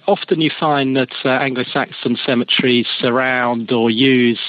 Often 0.07 0.41
you 0.41 0.51
find 0.57 0.95
that 0.95 1.11
uh, 1.25 1.29
Anglo-Saxon 1.29 2.17
cemeteries 2.25 2.85
surround 2.99 3.71
or 3.71 3.89
use 3.89 4.39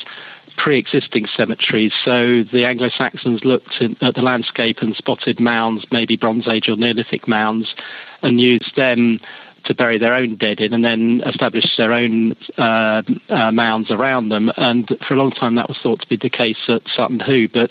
pre-existing 0.57 1.27
cemeteries. 1.37 1.93
So 2.05 2.43
the 2.53 2.65
Anglo-Saxons 2.67 3.45
looked 3.45 3.75
in, 3.81 3.97
at 4.01 4.15
the 4.15 4.23
landscape 4.23 4.79
and 4.81 4.95
spotted 4.97 5.41
mounds, 5.41 5.85
maybe 5.91 6.17
Bronze 6.17 6.49
Age 6.49 6.69
or 6.69 6.77
Neolithic 6.77 7.29
mounds, 7.29 7.75
and 8.23 8.41
used 8.41 8.75
them 8.77 9.21
to 9.67 9.75
bury 9.75 9.99
their 9.99 10.15
own 10.15 10.37
dead 10.37 10.61
in 10.61 10.73
and 10.73 10.85
then 10.85 11.23
establish 11.27 11.65
their 11.77 11.93
own 11.93 12.35
uh, 12.59 13.03
uh, 13.29 13.53
mounds 13.53 13.91
around 13.91 14.29
them. 14.29 14.51
And 14.57 14.89
for 15.07 15.15
a 15.15 15.17
long 15.17 15.31
time 15.31 15.57
that 15.57 15.69
was 15.69 15.79
thought 15.83 16.01
to 16.01 16.09
be 16.09 16.17
the 16.17 16.31
case 16.31 16.59
at 16.69 16.83
Sutton 16.95 17.21
Hoo, 17.21 17.49
but 17.49 17.71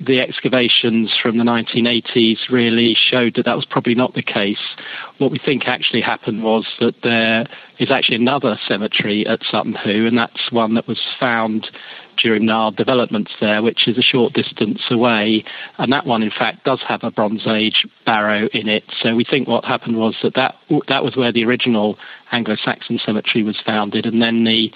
the 0.00 0.20
excavations 0.20 1.12
from 1.20 1.38
the 1.38 1.44
1980s 1.44 2.50
really 2.50 2.94
showed 2.94 3.34
that 3.36 3.44
that 3.44 3.56
was 3.56 3.64
probably 3.64 3.94
not 3.94 4.14
the 4.14 4.22
case. 4.22 4.58
What 5.18 5.30
we 5.30 5.38
think 5.38 5.66
actually 5.66 6.00
happened 6.00 6.42
was 6.42 6.66
that 6.80 6.94
there 7.02 7.46
is 7.78 7.90
actually 7.90 8.16
another 8.16 8.58
cemetery 8.66 9.26
at 9.26 9.40
Sutton 9.50 9.74
Hoo, 9.74 10.06
and 10.06 10.16
that's 10.16 10.50
one 10.50 10.74
that 10.74 10.86
was 10.86 11.00
found 11.18 11.70
during 12.16 12.48
our 12.48 12.70
developments 12.70 13.32
there, 13.40 13.62
which 13.62 13.88
is 13.88 13.98
a 13.98 14.02
short 14.02 14.32
distance 14.32 14.80
away. 14.90 15.44
And 15.78 15.92
that 15.92 16.06
one, 16.06 16.22
in 16.22 16.30
fact, 16.30 16.64
does 16.64 16.80
have 16.86 17.02
a 17.02 17.10
Bronze 17.10 17.46
Age 17.46 17.86
barrow 18.06 18.48
in 18.52 18.68
it. 18.68 18.84
So 19.02 19.14
we 19.14 19.24
think 19.24 19.48
what 19.48 19.64
happened 19.64 19.96
was 19.96 20.16
that 20.22 20.34
that, 20.34 20.54
that 20.88 21.04
was 21.04 21.16
where 21.16 21.32
the 21.32 21.44
original 21.44 21.98
Anglo-Saxon 22.32 23.00
cemetery 23.04 23.42
was 23.42 23.60
founded, 23.64 24.06
and 24.06 24.22
then 24.22 24.44
the 24.44 24.72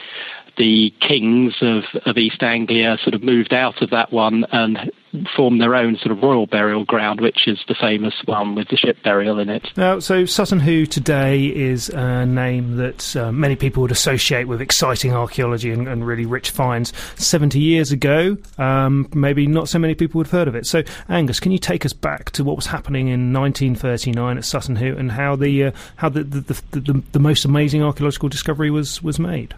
the 0.59 0.93
kings 1.01 1.55
of, 1.61 1.85
of 2.05 2.19
East 2.19 2.43
Anglia 2.43 2.99
sort 3.03 3.15
of 3.15 3.23
moved 3.23 3.55
out 3.55 3.81
of 3.81 3.91
that 3.91 4.13
one 4.13 4.45
and 4.51 4.91
formed 5.37 5.61
their 5.61 5.75
own 5.75 5.97
sort 5.97 6.13
of 6.13 6.23
royal 6.23 6.47
burial 6.47 6.85
ground, 6.85 7.21
which 7.21 7.47
is 7.47 7.59
the 7.69 7.75
famous 7.75 8.15
one 8.25 8.55
with 8.55 8.69
the 8.69 8.77
ship 8.77 8.97
burial 9.03 9.39
in 9.39 9.49
it. 9.49 9.67
Now, 9.77 9.99
so 9.99 10.25
Sutton 10.25 10.61
Hoo 10.61 10.87
today 10.87 11.47
is 11.47 11.89
a 11.89 12.27
name 12.27 12.77
that 12.77 13.17
uh, 13.17 13.33
many 13.33 13.57
people 13.57 13.83
would 13.83 13.91
associate 13.91 14.45
with 14.45 14.61
exciting 14.61 15.13
archaeology 15.13 15.71
and, 15.71 15.89
and 15.89 16.07
really 16.07 16.27
rich 16.27 16.51
finds. 16.51 16.93
70 17.17 17.59
years 17.59 17.93
ago, 17.93 18.37
um, 18.59 19.09
maybe 19.15 19.47
not 19.47 19.69
so 19.69 19.79
many 19.79 19.95
people 19.95 20.19
would 20.19 20.27
have 20.27 20.33
heard 20.33 20.49
of 20.49 20.55
it. 20.55 20.67
So, 20.67 20.83
Angus, 21.09 21.41
can 21.41 21.53
you 21.53 21.59
take 21.59 21.85
us 21.85 21.93
back 21.93 22.31
to 22.33 22.45
what 22.45 22.57
was 22.57 22.67
happening 22.67 23.09
in 23.09 23.33
1939 23.33 24.39
at 24.39 24.45
Sutton 24.45 24.77
Hoo 24.77 24.97
and 24.97 25.13
how 25.13 25.37
the 25.37 25.65
uh, 25.65 25.71
how 25.97 26.09
the 26.09 26.23
the, 26.23 26.41
the, 26.41 26.81
the 26.81 27.03
the 27.13 27.19
most 27.19 27.45
amazing 27.45 27.83
archaeological 27.83 28.29
discovery 28.29 28.71
was 28.71 29.03
was 29.03 29.19
made? 29.19 29.55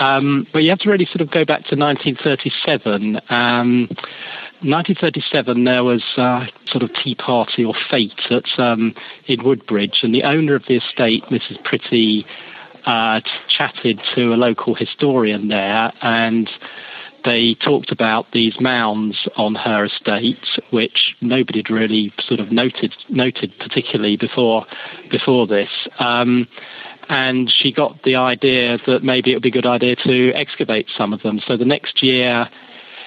Um, 0.00 0.46
but 0.52 0.62
you 0.62 0.70
have 0.70 0.78
to 0.80 0.90
really 0.90 1.04
sort 1.06 1.20
of 1.20 1.30
go 1.30 1.44
back 1.44 1.66
to 1.66 1.76
1937. 1.76 3.20
Um, 3.28 3.88
1937, 4.62 5.64
there 5.64 5.84
was 5.84 6.02
a 6.16 6.46
sort 6.66 6.82
of 6.82 6.90
tea 7.02 7.14
party 7.14 7.64
or 7.64 7.74
fete 7.90 8.12
at, 8.30 8.44
um, 8.58 8.94
in 9.26 9.42
Woodbridge, 9.42 10.00
and 10.02 10.14
the 10.14 10.24
owner 10.24 10.54
of 10.54 10.64
the 10.68 10.76
estate, 10.76 11.24
Mrs. 11.24 11.62
Pretty, 11.64 12.26
uh, 12.84 13.20
chatted 13.48 14.00
to 14.14 14.34
a 14.34 14.36
local 14.36 14.74
historian 14.74 15.48
there, 15.48 15.92
and 16.02 16.50
they 17.24 17.54
talked 17.54 17.90
about 17.90 18.32
these 18.32 18.60
mounds 18.60 19.28
on 19.36 19.54
her 19.54 19.84
estate, 19.84 20.44
which 20.70 21.16
nobody 21.20 21.60
had 21.60 21.70
really 21.70 22.12
sort 22.18 22.40
of 22.40 22.50
noted 22.50 22.94
noted 23.08 23.52
particularly 23.58 24.16
before 24.16 24.66
before 25.10 25.46
this. 25.46 25.70
Um, 25.98 26.48
and 27.08 27.50
she 27.50 27.72
got 27.72 28.02
the 28.04 28.16
idea 28.16 28.78
that 28.86 29.02
maybe 29.02 29.32
it 29.32 29.36
would 29.36 29.42
be 29.42 29.48
a 29.48 29.52
good 29.52 29.66
idea 29.66 29.96
to 29.96 30.32
excavate 30.32 30.86
some 30.96 31.12
of 31.12 31.22
them. 31.22 31.40
So 31.46 31.56
the 31.56 31.64
next 31.64 32.02
year, 32.02 32.48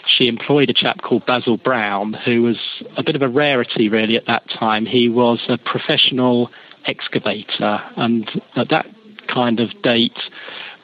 she 0.05 0.27
employed 0.27 0.69
a 0.69 0.73
chap 0.73 1.01
called 1.01 1.25
Basil 1.25 1.57
Brown, 1.57 2.13
who 2.13 2.41
was 2.41 2.57
a 2.97 3.03
bit 3.03 3.15
of 3.15 3.21
a 3.21 3.29
rarity 3.29 3.89
really 3.89 4.15
at 4.15 4.25
that 4.27 4.49
time. 4.49 4.85
He 4.85 5.09
was 5.09 5.41
a 5.47 5.57
professional 5.57 6.49
excavator, 6.85 7.81
and 7.95 8.29
at 8.55 8.69
that 8.69 8.87
kind 9.27 9.59
of 9.59 9.69
date, 9.81 10.17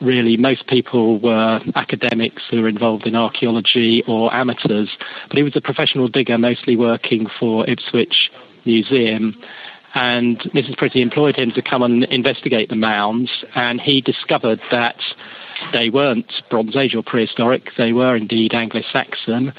really 0.01 0.37
most 0.37 0.67
people 0.67 1.19
were 1.19 1.61
academics 1.75 2.43
who 2.49 2.61
were 2.61 2.69
involved 2.69 3.05
in 3.05 3.15
archaeology 3.15 4.03
or 4.07 4.33
amateurs, 4.33 4.89
but 5.27 5.37
he 5.37 5.43
was 5.43 5.55
a 5.55 5.61
professional 5.61 6.07
digger, 6.07 6.37
mostly 6.37 6.75
working 6.75 7.27
for 7.39 7.69
Ipswich 7.69 8.31
Museum. 8.65 9.41
And 9.95 10.39
Mrs. 10.53 10.77
Pretty 10.77 11.01
employed 11.01 11.35
him 11.35 11.51
to 11.51 11.61
come 11.61 11.81
and 11.81 12.03
investigate 12.05 12.69
the 12.69 12.75
mounds, 12.75 13.31
and 13.55 13.81
he 13.81 14.01
discovered 14.01 14.61
that 14.71 14.99
they 15.73 15.89
weren't 15.89 16.31
Bronze 16.49 16.75
Age 16.75 16.95
or 16.95 17.03
prehistoric, 17.03 17.71
they 17.77 17.91
were 17.91 18.15
indeed 18.15 18.53
Anglo 18.53 18.81
Saxon. 18.91 19.53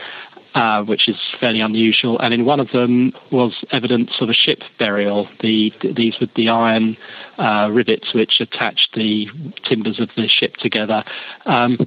Uh, 0.53 0.83
which 0.83 1.09
is 1.09 1.15
fairly 1.39 1.61
unusual, 1.61 2.19
and 2.19 2.35
in 2.35 2.45
one 2.45 2.59
of 2.59 2.69
them 2.73 3.13
was 3.31 3.65
evidence 3.71 4.11
of 4.21 4.29
a 4.29 4.33
ship 4.33 4.63
burial. 4.81 5.29
The, 5.43 5.73
these 5.95 6.17
were 6.21 6.27
the 6.35 6.49
iron 6.49 6.97
uh, 7.39 7.71
rivets 7.71 8.13
which 8.13 8.41
attached 8.41 8.89
the 8.97 9.29
timbers 9.63 10.01
of 10.01 10.09
the 10.17 10.27
ship 10.27 10.57
together. 10.57 11.05
Um, 11.47 11.79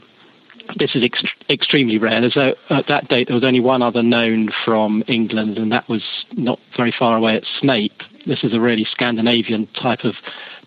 this 0.78 0.96
is 0.96 1.04
ext- 1.04 1.28
extremely 1.50 1.98
rare. 1.98 2.24
At 2.70 2.88
that 2.88 3.10
date, 3.10 3.28
there 3.28 3.36
was 3.36 3.44
only 3.44 3.60
one 3.60 3.82
other 3.82 4.02
known 4.02 4.50
from 4.64 5.04
England, 5.10 5.58
and 5.58 5.70
that 5.74 5.90
was 5.90 6.04
not 6.32 6.58
very 6.78 6.94
far 6.98 7.18
away 7.18 7.36
at 7.36 7.44
Snape. 7.60 8.02
This 8.26 8.44
is 8.44 8.54
a 8.54 8.60
really 8.60 8.86
Scandinavian 8.86 9.68
type 9.68 10.04
of 10.04 10.16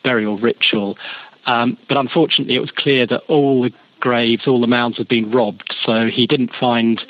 burial 0.02 0.38
ritual. 0.38 0.96
Um, 1.46 1.78
but 1.88 1.96
unfortunately, 1.96 2.54
it 2.54 2.60
was 2.60 2.70
clear 2.70 3.06
that 3.06 3.22
all 3.28 3.62
the 3.62 3.72
graves, 4.00 4.46
all 4.46 4.60
the 4.60 4.66
mounds 4.66 4.98
had 4.98 5.08
been 5.08 5.30
robbed, 5.30 5.74
so 5.84 6.06
he 6.06 6.26
didn't 6.26 6.52
find 6.58 7.02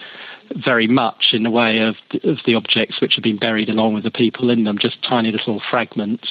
very 0.55 0.87
much 0.87 1.31
in 1.33 1.43
the 1.43 1.51
way 1.51 1.81
of, 1.81 1.97
of 2.23 2.39
the 2.47 2.55
objects 2.55 3.01
which 3.01 3.15
had 3.15 3.25
been 3.25 3.39
buried 3.39 3.69
along 3.69 3.95
with 3.95 4.05
the 4.05 4.11
people 4.11 4.51
in 4.51 4.65
them, 4.65 4.79
just 4.79 5.03
tiny 5.03 5.33
little 5.33 5.61
fragments. 5.71 6.29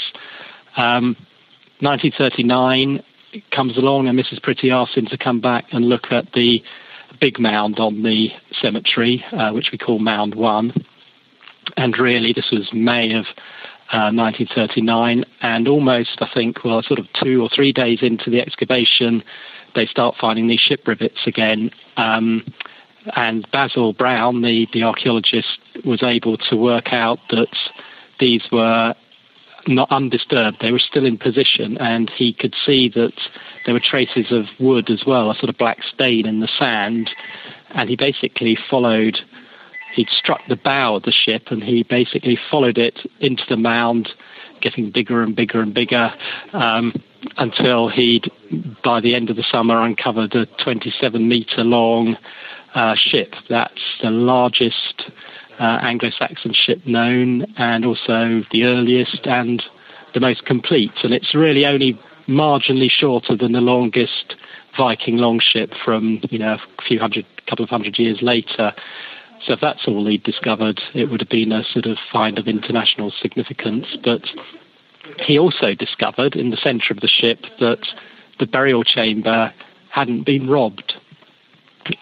Um, 0.77 1.15
1939 1.81 3.03
comes 3.51 3.77
along, 3.77 4.07
and 4.07 4.17
Mrs. 4.17 4.41
Pretty 4.41 4.71
asks 4.71 4.95
him 4.95 5.07
to 5.07 5.17
come 5.17 5.41
back 5.41 5.65
and 5.71 5.89
look 5.89 6.11
at 6.11 6.31
the 6.33 6.63
big 7.19 7.39
mound 7.39 7.79
on 7.79 8.03
the 8.03 8.29
cemetery, 8.61 9.23
uh, 9.31 9.51
which 9.51 9.69
we 9.71 9.77
call 9.77 9.99
Mound 9.99 10.35
1. 10.35 10.73
And 11.77 11.97
really, 11.97 12.33
this 12.33 12.49
was 12.51 12.71
May 12.71 13.13
of 13.13 13.25
uh, 13.91 14.09
1939, 14.11 15.25
and 15.41 15.67
almost, 15.67 16.17
I 16.19 16.29
think, 16.33 16.63
well, 16.63 16.81
sort 16.83 16.99
of 16.99 17.07
two 17.21 17.41
or 17.41 17.49
three 17.49 17.71
days 17.71 17.99
into 18.01 18.29
the 18.29 18.41
excavation, 18.41 19.23
they 19.75 19.85
start 19.85 20.15
finding 20.19 20.47
these 20.47 20.59
ship 20.59 20.87
rivets 20.87 21.19
again. 21.27 21.71
Um, 21.97 22.43
and 23.15 23.47
Basil 23.51 23.93
Brown, 23.93 24.41
the, 24.41 24.67
the 24.73 24.83
archaeologist, 24.83 25.59
was 25.83 26.01
able 26.01 26.37
to 26.37 26.55
work 26.55 26.91
out 26.91 27.19
that 27.29 27.55
these 28.19 28.41
were 28.51 28.95
not 29.67 29.91
undisturbed. 29.91 30.57
They 30.61 30.71
were 30.71 30.79
still 30.79 31.05
in 31.05 31.17
position, 31.17 31.77
and 31.77 32.09
he 32.09 32.33
could 32.33 32.55
see 32.65 32.89
that 32.89 33.13
there 33.65 33.73
were 33.73 33.79
traces 33.79 34.31
of 34.31 34.45
wood 34.59 34.89
as 34.89 35.03
well, 35.05 35.31
a 35.31 35.35
sort 35.35 35.49
of 35.49 35.57
black 35.57 35.79
stain 35.83 36.25
in 36.25 36.39
the 36.39 36.49
sand. 36.59 37.09
And 37.71 37.89
he 37.89 37.95
basically 37.95 38.57
followed, 38.69 39.19
he'd 39.95 40.09
struck 40.09 40.41
the 40.47 40.55
bow 40.55 40.95
of 40.95 41.03
the 41.03 41.11
ship, 41.11 41.47
and 41.49 41.63
he 41.63 41.83
basically 41.83 42.37
followed 42.51 42.77
it 42.77 42.99
into 43.19 43.43
the 43.49 43.57
mound, 43.57 44.09
getting 44.61 44.91
bigger 44.91 45.23
and 45.23 45.35
bigger 45.35 45.61
and 45.61 45.73
bigger, 45.73 46.13
um, 46.53 46.93
until 47.37 47.89
he'd, 47.89 48.31
by 48.83 48.99
the 48.99 49.15
end 49.15 49.29
of 49.29 49.35
the 49.35 49.45
summer, 49.49 49.81
uncovered 49.81 50.35
a 50.35 50.45
27 50.63 51.27
metre 51.27 51.63
long 51.63 52.17
uh, 52.75 52.95
ship. 52.95 53.33
That's 53.49 53.81
the 54.01 54.11
largest 54.11 55.09
uh, 55.59 55.79
Anglo-Saxon 55.81 56.53
ship 56.53 56.85
known, 56.85 57.45
and 57.57 57.85
also 57.85 58.43
the 58.51 58.65
earliest 58.65 59.25
and 59.25 59.63
the 60.13 60.19
most 60.19 60.45
complete. 60.45 60.93
And 61.03 61.13
it's 61.13 61.33
really 61.33 61.65
only 61.65 61.99
marginally 62.27 62.89
shorter 62.89 63.35
than 63.37 63.53
the 63.53 63.61
longest 63.61 64.35
Viking 64.77 65.17
longship 65.17 65.71
from 65.85 66.19
you 66.29 66.37
know 66.37 66.55
a 66.55 66.81
few 66.85 66.99
hundred, 66.99 67.25
couple 67.47 67.63
of 67.63 67.69
hundred 67.69 67.97
years 67.97 68.21
later. 68.21 68.73
So 69.45 69.53
if 69.53 69.61
that's 69.61 69.87
all 69.87 70.05
he'd 70.07 70.23
discovered, 70.23 70.81
it 70.93 71.09
would 71.09 71.21
have 71.21 71.29
been 71.29 71.51
a 71.51 71.63
sort 71.63 71.85
of 71.85 71.97
find 72.11 72.39
of 72.39 72.47
international 72.47 73.11
significance. 73.21 73.85
But 74.03 74.23
he 75.19 75.37
also 75.37 75.75
discovered 75.75 76.35
in 76.35 76.49
the 76.49 76.57
centre 76.57 76.93
of 76.93 77.01
the 77.01 77.07
ship 77.07 77.45
that 77.59 77.87
the 78.39 78.47
burial 78.47 78.83
chamber 78.83 79.53
hadn't 79.89 80.25
been 80.25 80.49
robbed. 80.49 80.95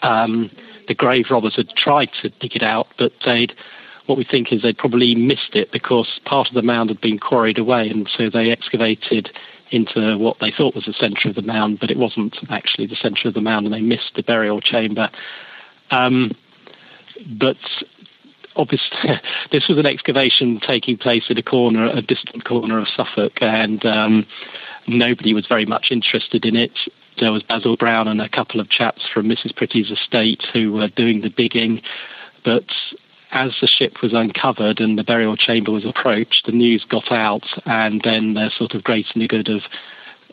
Um, 0.01 0.49
the 0.87 0.93
grave 0.93 1.25
robbers 1.29 1.55
had 1.55 1.69
tried 1.69 2.09
to 2.21 2.29
dig 2.29 2.55
it 2.55 2.63
out, 2.63 2.87
but 2.97 3.11
they'd 3.25 3.53
what 4.05 4.17
we 4.17 4.25
think 4.25 4.51
is 4.51 4.61
they'd 4.61 4.77
probably 4.77 5.15
missed 5.15 5.55
it 5.55 5.71
because 5.71 6.19
part 6.25 6.49
of 6.49 6.53
the 6.53 6.61
mound 6.61 6.89
had 6.89 6.99
been 6.99 7.17
quarried 7.17 7.57
away, 7.57 7.87
and 7.89 8.09
so 8.17 8.29
they 8.29 8.51
excavated 8.51 9.29
into 9.71 10.17
what 10.17 10.37
they 10.41 10.51
thought 10.51 10.75
was 10.75 10.85
the 10.85 10.93
centre 10.93 11.29
of 11.29 11.35
the 11.35 11.41
mound, 11.41 11.79
but 11.79 11.89
it 11.89 11.97
wasn't 11.97 12.35
actually 12.49 12.85
the 12.85 12.97
centre 12.97 13.29
of 13.29 13.33
the 13.33 13.41
mound, 13.41 13.65
and 13.65 13.73
they 13.73 13.81
missed 13.81 14.11
the 14.15 14.23
burial 14.23 14.59
chamber. 14.59 15.09
Um, 15.89 16.31
but 17.39 17.57
obviously, 18.55 19.19
this 19.51 19.67
was 19.67 19.77
an 19.77 19.85
excavation 19.85 20.59
taking 20.59 20.97
place 20.97 21.23
in 21.29 21.37
a 21.37 21.43
corner, 21.43 21.87
a 21.87 22.01
distant 22.01 22.45
corner 22.45 22.79
of 22.79 22.87
Suffolk, 22.95 23.41
and 23.41 23.85
um, 23.85 24.25
nobody 24.87 25.33
was 25.33 25.47
very 25.47 25.65
much 25.65 25.87
interested 25.91 26.45
in 26.45 26.55
it 26.55 26.71
there 27.19 27.31
was 27.31 27.43
Basil 27.43 27.77
Brown 27.77 28.07
and 28.07 28.21
a 28.21 28.29
couple 28.29 28.59
of 28.59 28.69
chaps 28.69 29.03
from 29.13 29.27
Mrs. 29.27 29.55
Pretty's 29.55 29.91
estate 29.91 30.43
who 30.53 30.73
were 30.73 30.89
doing 30.89 31.21
the 31.21 31.29
digging. 31.29 31.81
But 32.43 32.65
as 33.31 33.51
the 33.61 33.67
ship 33.67 34.01
was 34.01 34.13
uncovered 34.13 34.79
and 34.79 34.97
the 34.97 35.03
burial 35.03 35.37
chamber 35.37 35.71
was 35.71 35.85
approached, 35.85 36.45
the 36.45 36.51
news 36.51 36.85
got 36.85 37.11
out, 37.11 37.45
and 37.65 38.01
then 38.03 38.33
the 38.33 38.51
sort 38.57 38.73
of 38.73 38.83
great 38.83 39.07
good 39.13 39.49
of 39.49 39.61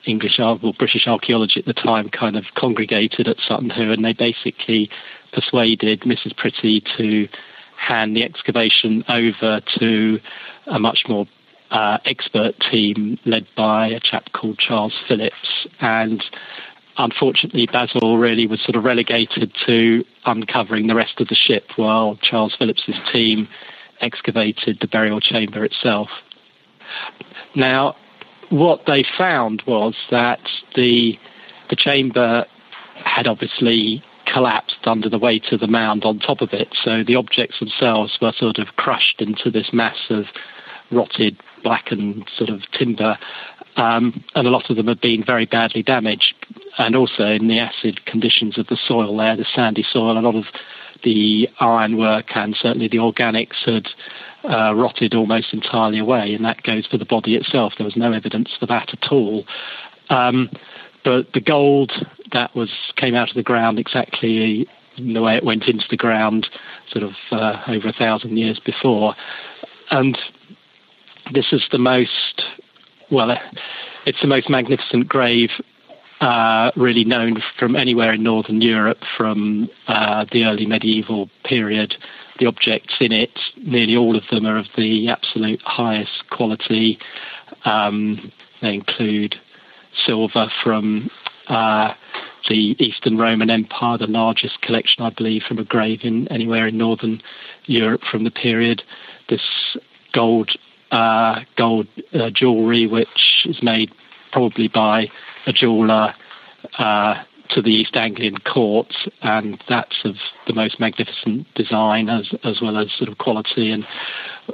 English 0.07 0.39
or 0.39 0.59
British 0.79 1.07
archaeology 1.07 1.61
at 1.61 1.67
the 1.67 1.75
time 1.75 2.09
kind 2.09 2.37
of 2.37 2.45
congregated 2.55 3.29
at 3.29 3.37
Sutton 3.47 3.71
Hoo, 3.71 3.93
and 3.93 4.05
they 4.05 4.15
basically 4.15 4.91
persuaded 5.33 6.01
Mrs. 6.01 6.37
Pretty 6.37 6.83
to 6.97 7.29
hand 7.77 8.17
the 8.17 8.23
excavation 8.23 9.05
over 9.09 9.61
to 9.79 10.21
a 10.67 10.79
much 10.79 11.05
more 11.09 11.27
uh, 11.71 11.99
expert 12.05 12.55
team 12.71 13.19
led 13.25 13.47
by 13.57 13.89
a 13.89 14.01
chap 14.01 14.33
called 14.33 14.59
Charles 14.59 14.95
Phillips. 15.09 15.67
And 15.81 16.23
unfortunately, 16.99 17.67
Basil 17.67 18.19
really 18.19 18.47
was 18.47 18.61
sort 18.63 18.77
of 18.77 18.85
relegated 18.85 19.53
to 19.67 20.05
uncovering 20.27 20.87
the 20.89 20.95
rest 20.95 21.21
of 21.21 21.29
the 21.29 21.35
ship 21.35 21.65
while 21.77 22.19
Charles 22.23 22.55
Phillips's 22.59 22.97
team 23.13 23.49
excavated 24.01 24.79
the 24.81 24.89
burial 24.89 25.21
chamber 25.21 25.65
itself. 25.65 26.09
Now, 27.55 27.97
what 28.51 28.83
they 28.87 29.05
found 29.17 29.63
was 29.67 29.95
that 30.11 30.41
the 30.75 31.19
the 31.69 31.77
chamber 31.77 32.45
had 33.05 33.29
obviously 33.29 34.03
collapsed 34.33 34.87
under 34.87 35.09
the 35.09 35.19
weight 35.19 35.53
of 35.53 35.61
the 35.61 35.67
mound 35.67 36.05
on 36.05 36.19
top 36.19 36.41
of 36.41 36.53
it, 36.53 36.69
so 36.85 37.03
the 37.05 37.17
objects 37.17 37.59
themselves 37.59 38.19
were 38.21 38.33
sort 38.37 38.59
of 38.59 38.69
crushed 38.77 39.21
into 39.21 39.51
this 39.51 39.71
mass 39.73 39.99
of 40.11 40.25
rotted, 40.91 41.37
blackened 41.63 42.29
sort 42.37 42.51
of 42.51 42.63
timber, 42.73 43.19
um, 43.77 44.25
and 44.35 44.47
a 44.47 44.51
lot 44.51 44.69
of 44.71 44.77
them 44.77 44.89
had 44.89 45.01
been 45.01 45.25
very 45.25 45.47
badly 45.47 45.83
damaged 45.83 46.35
and 46.79 46.97
also 46.97 47.25
in 47.25 47.49
the 47.49 47.59
acid 47.59 48.05
conditions 48.05 48.59
of 48.59 48.67
the 48.67 48.79
soil 48.87 49.17
there, 49.17 49.37
the 49.37 49.47
sandy 49.55 49.85
soil, 49.91 50.19
a 50.19 50.21
lot 50.21 50.35
of 50.35 50.45
the 51.03 51.49
ironwork 51.61 52.37
and 52.37 52.57
certainly 52.61 52.89
the 52.89 52.99
organics 52.99 53.65
had 53.65 53.87
uh, 54.45 54.75
rotted 54.75 55.15
almost 55.15 55.53
entirely 55.53 55.99
away, 55.99 56.35
and 56.35 56.45
that 56.45 56.63
goes 56.63 56.87
for 56.87 56.99
the 56.99 57.05
body 57.05 57.37
itself. 57.37 57.75
There 57.77 57.85
was 57.85 57.97
no 57.97 58.13
evidence 58.13 58.51
for 58.59 58.67
that 58.67 58.91
at 58.93 59.13
all. 59.13 59.45
Um, 60.09 60.51
but 61.05 61.33
the 61.33 61.41
gold 61.41 61.93
that 62.33 62.55
was 62.55 62.71
came 62.97 63.15
out 63.15 63.31
of 63.31 63.37
the 63.37 63.43
ground 63.43 63.79
exactly 63.79 64.69
in 64.97 65.15
the 65.15 65.23
way 65.23 65.37
it 65.37 65.45
went 65.45 65.65
into 65.65 65.85
the 65.91 65.97
ground, 65.97 66.49
sort 66.91 67.05
of 67.05 67.13
uh, 67.31 67.63
over 67.69 67.89
a 67.89 67.93
thousand 67.93 68.37
years 68.37 68.61
before, 68.65 69.15
and 69.91 70.19
this 71.33 71.53
is 71.53 71.63
the 71.71 71.79
most 71.79 72.43
well, 73.11 73.37
it's 74.07 74.21
the 74.21 74.29
most 74.29 74.49
magnificent 74.49 75.09
grave 75.09 75.51
uh, 76.21 76.71
really 76.77 77.05
known 77.05 77.43
from 77.59 77.75
anywhere 77.75 78.13
in 78.13 78.23
Northern 78.23 78.61
Europe 78.61 78.99
from 79.17 79.69
uh, 79.89 80.27
the 80.33 80.45
early 80.45 80.67
medieval 80.67 81.31
period. 81.45 81.95
The 82.39 82.47
objects 82.47 82.95
in 83.01 83.13
it, 83.13 83.39
nearly 83.57 83.97
all 83.97 84.17
of 84.17 84.25
them 84.31 84.47
are 84.47 84.59
of 84.59 84.67
the 84.77 85.09
absolute 85.09 85.61
highest 85.65 86.25
quality. 86.31 86.99
Um, 87.65 88.33
they 88.63 88.75
include 88.75 89.37
silver 90.07 90.51
from 90.63 91.11
uh, 91.49 91.95
the 92.49 92.77
Eastern 92.79 93.19
Roman 93.19 93.51
Empire, 93.51 93.99
the 93.99 94.07
largest 94.07 94.61
collection, 94.63 95.05
I 95.05 95.11
believe, 95.11 95.43
from 95.43 95.59
a 95.59 95.65
grave 95.65 96.01
in 96.03 96.29
anywhere 96.29 96.69
in 96.69 96.79
Northern 96.79 97.21
Europe 97.67 98.03
from 98.11 98.25
the 98.25 98.31
period. 98.31 98.83
This 99.29 99.43
gold 100.13 100.51
uh, 100.91 101.41
gold 101.57 101.87
uh, 102.13 102.31
jewellery, 102.31 102.87
which 102.87 103.45
is 103.45 103.63
made 103.63 103.93
probably 104.33 104.69
by 104.69 105.09
a 105.47 105.53
jeweller 105.53 106.15
uh, 106.79 107.23
to 107.51 107.63
the 107.63 107.71
East 107.71 107.97
Anglian 107.97 108.39
court, 108.39 108.93
and 109.23 109.63
that's 109.69 109.97
of 110.05 110.17
the 110.47 110.53
most 110.53 110.79
magnificent 110.81 111.47
design 111.55 112.09
as 112.09 112.33
as 112.45 112.61
well 112.61 112.79
as 112.79 112.89
sort 112.97 113.09
of 113.09 113.19
quality 113.19 113.71
and 113.71 113.87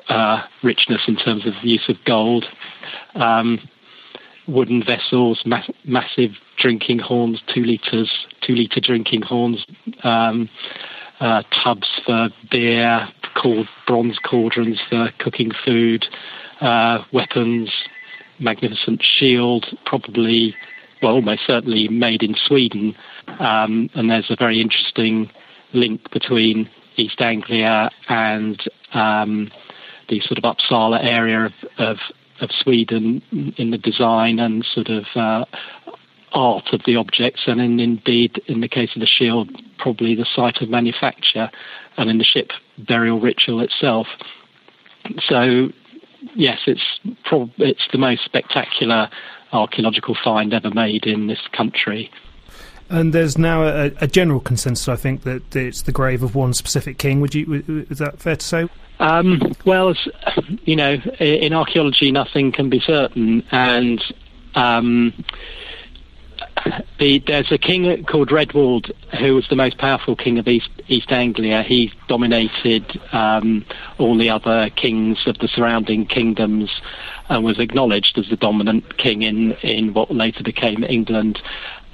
uh, 0.08 0.42
richness 0.62 1.02
in 1.06 1.16
terms 1.16 1.46
of 1.46 1.52
the 1.62 1.68
use 1.68 1.88
of 1.88 1.96
gold. 2.04 2.44
Um, 3.14 3.60
wooden 4.48 4.82
vessels, 4.82 5.42
ma- 5.44 5.62
massive 5.84 6.32
drinking 6.58 6.98
horns, 6.98 7.42
two 7.52 7.64
liters, 7.64 8.10
two 8.40 8.54
liter 8.54 8.80
drinking 8.80 9.22
horns, 9.22 9.64
um, 10.04 10.48
uh, 11.20 11.42
tubs 11.64 11.88
for 12.04 12.28
beer, 12.50 13.08
called 13.34 13.68
bronze 13.86 14.18
cauldrons 14.24 14.80
for 14.88 15.10
cooking 15.18 15.50
food, 15.64 16.06
uh, 16.60 17.02
weapons, 17.12 17.70
magnificent 18.38 19.02
shield, 19.02 19.66
probably, 19.84 20.54
well, 21.02 21.14
almost 21.14 21.42
certainly 21.46 21.88
made 21.88 22.22
in 22.22 22.34
Sweden. 22.34 22.94
Um, 23.38 23.90
and 23.94 24.10
there's 24.10 24.30
a 24.30 24.36
very 24.36 24.60
interesting 24.60 25.30
link 25.72 26.10
between 26.10 26.68
East 26.96 27.20
Anglia 27.20 27.90
and 28.08 28.60
um, 28.94 29.50
the 30.08 30.20
sort 30.20 30.38
of 30.38 30.44
Uppsala 30.44 31.04
area 31.04 31.46
of, 31.46 31.52
of, 31.78 31.96
of, 32.40 32.50
Sweden 32.50 33.22
in 33.56 33.70
the 33.70 33.78
design 33.78 34.38
and 34.38 34.64
sort 34.64 34.88
of 34.88 35.04
uh, 35.14 35.44
art 36.32 36.68
of 36.72 36.82
the 36.84 36.96
objects, 36.96 37.42
and 37.46 37.60
in, 37.60 37.80
indeed, 37.80 38.42
in 38.46 38.60
the 38.60 38.68
case 38.68 38.90
of 38.94 39.00
the 39.00 39.06
shield, 39.06 39.50
probably 39.78 40.14
the 40.14 40.26
site 40.34 40.60
of 40.60 40.68
manufacture, 40.68 41.50
and 41.96 42.10
in 42.10 42.18
the 42.18 42.24
ship 42.24 42.50
burial 42.78 43.20
ritual 43.20 43.60
itself. 43.60 44.06
So 45.28 45.70
yes, 46.34 46.60
it's 46.66 47.00
prob- 47.24 47.52
it's 47.58 47.86
the 47.92 47.98
most 47.98 48.24
spectacular 48.24 49.08
archaeological 49.52 50.16
find 50.22 50.52
ever 50.52 50.70
made 50.70 51.06
in 51.06 51.26
this 51.26 51.40
country. 51.52 52.10
And 52.88 53.12
there's 53.12 53.36
now 53.36 53.64
a, 53.64 53.92
a, 54.00 54.06
general 54.06 54.40
consensus, 54.40 54.88
I 54.88 54.96
think, 54.96 55.22
that 55.22 55.56
it's 55.56 55.82
the 55.82 55.92
grave 55.92 56.22
of 56.22 56.34
one 56.34 56.54
specific 56.54 56.98
king. 56.98 57.20
Would 57.20 57.34
you? 57.34 57.86
Is 57.90 57.98
that 57.98 58.20
fair 58.20 58.36
to 58.36 58.46
say? 58.46 58.68
Um, 59.00 59.54
well, 59.64 59.94
you 60.64 60.76
know, 60.76 60.94
in 61.18 61.52
archaeology, 61.52 62.12
nothing 62.12 62.52
can 62.52 62.70
be 62.70 62.80
certain, 62.80 63.44
and 63.50 64.02
um, 64.54 65.12
the, 66.98 67.18
there's 67.26 67.52
a 67.52 67.58
king 67.58 68.04
called 68.04 68.32
Redwald 68.32 68.90
who 69.18 69.34
was 69.34 69.46
the 69.48 69.56
most 69.56 69.78
powerful 69.78 70.16
king 70.16 70.38
of 70.38 70.48
East, 70.48 70.70
East 70.88 71.10
Anglia. 71.12 71.62
He 71.62 71.92
dominated 72.08 73.00
um, 73.12 73.64
all 73.98 74.16
the 74.16 74.30
other 74.30 74.70
kings 74.70 75.18
of 75.26 75.38
the 75.38 75.48
surrounding 75.48 76.06
kingdoms 76.06 76.70
and 77.28 77.44
was 77.44 77.58
acknowledged 77.58 78.18
as 78.18 78.28
the 78.28 78.36
dominant 78.36 78.96
king 78.96 79.22
in, 79.22 79.52
in 79.62 79.92
what 79.92 80.10
later 80.10 80.42
became 80.42 80.84
England. 80.84 81.40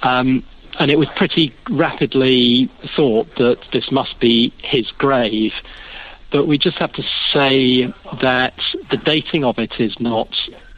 Um, 0.01 0.43
and 0.79 0.89
it 0.89 0.97
was 0.97 1.07
pretty 1.15 1.53
rapidly 1.69 2.69
thought 2.95 3.27
that 3.37 3.59
this 3.71 3.91
must 3.91 4.19
be 4.19 4.53
his 4.57 4.89
grave. 4.91 5.53
But 6.31 6.47
we 6.47 6.57
just 6.57 6.77
have 6.77 6.93
to 6.93 7.03
say 7.31 7.93
that 8.21 8.59
the 8.89 8.97
dating 8.97 9.43
of 9.43 9.59
it 9.59 9.79
is 9.79 9.95
not 9.99 10.29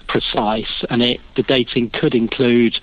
precise, 0.07 0.83
and 0.89 1.01
it, 1.01 1.21
the 1.35 1.43
dating 1.43 1.91
could 1.91 2.13
include 2.13 2.77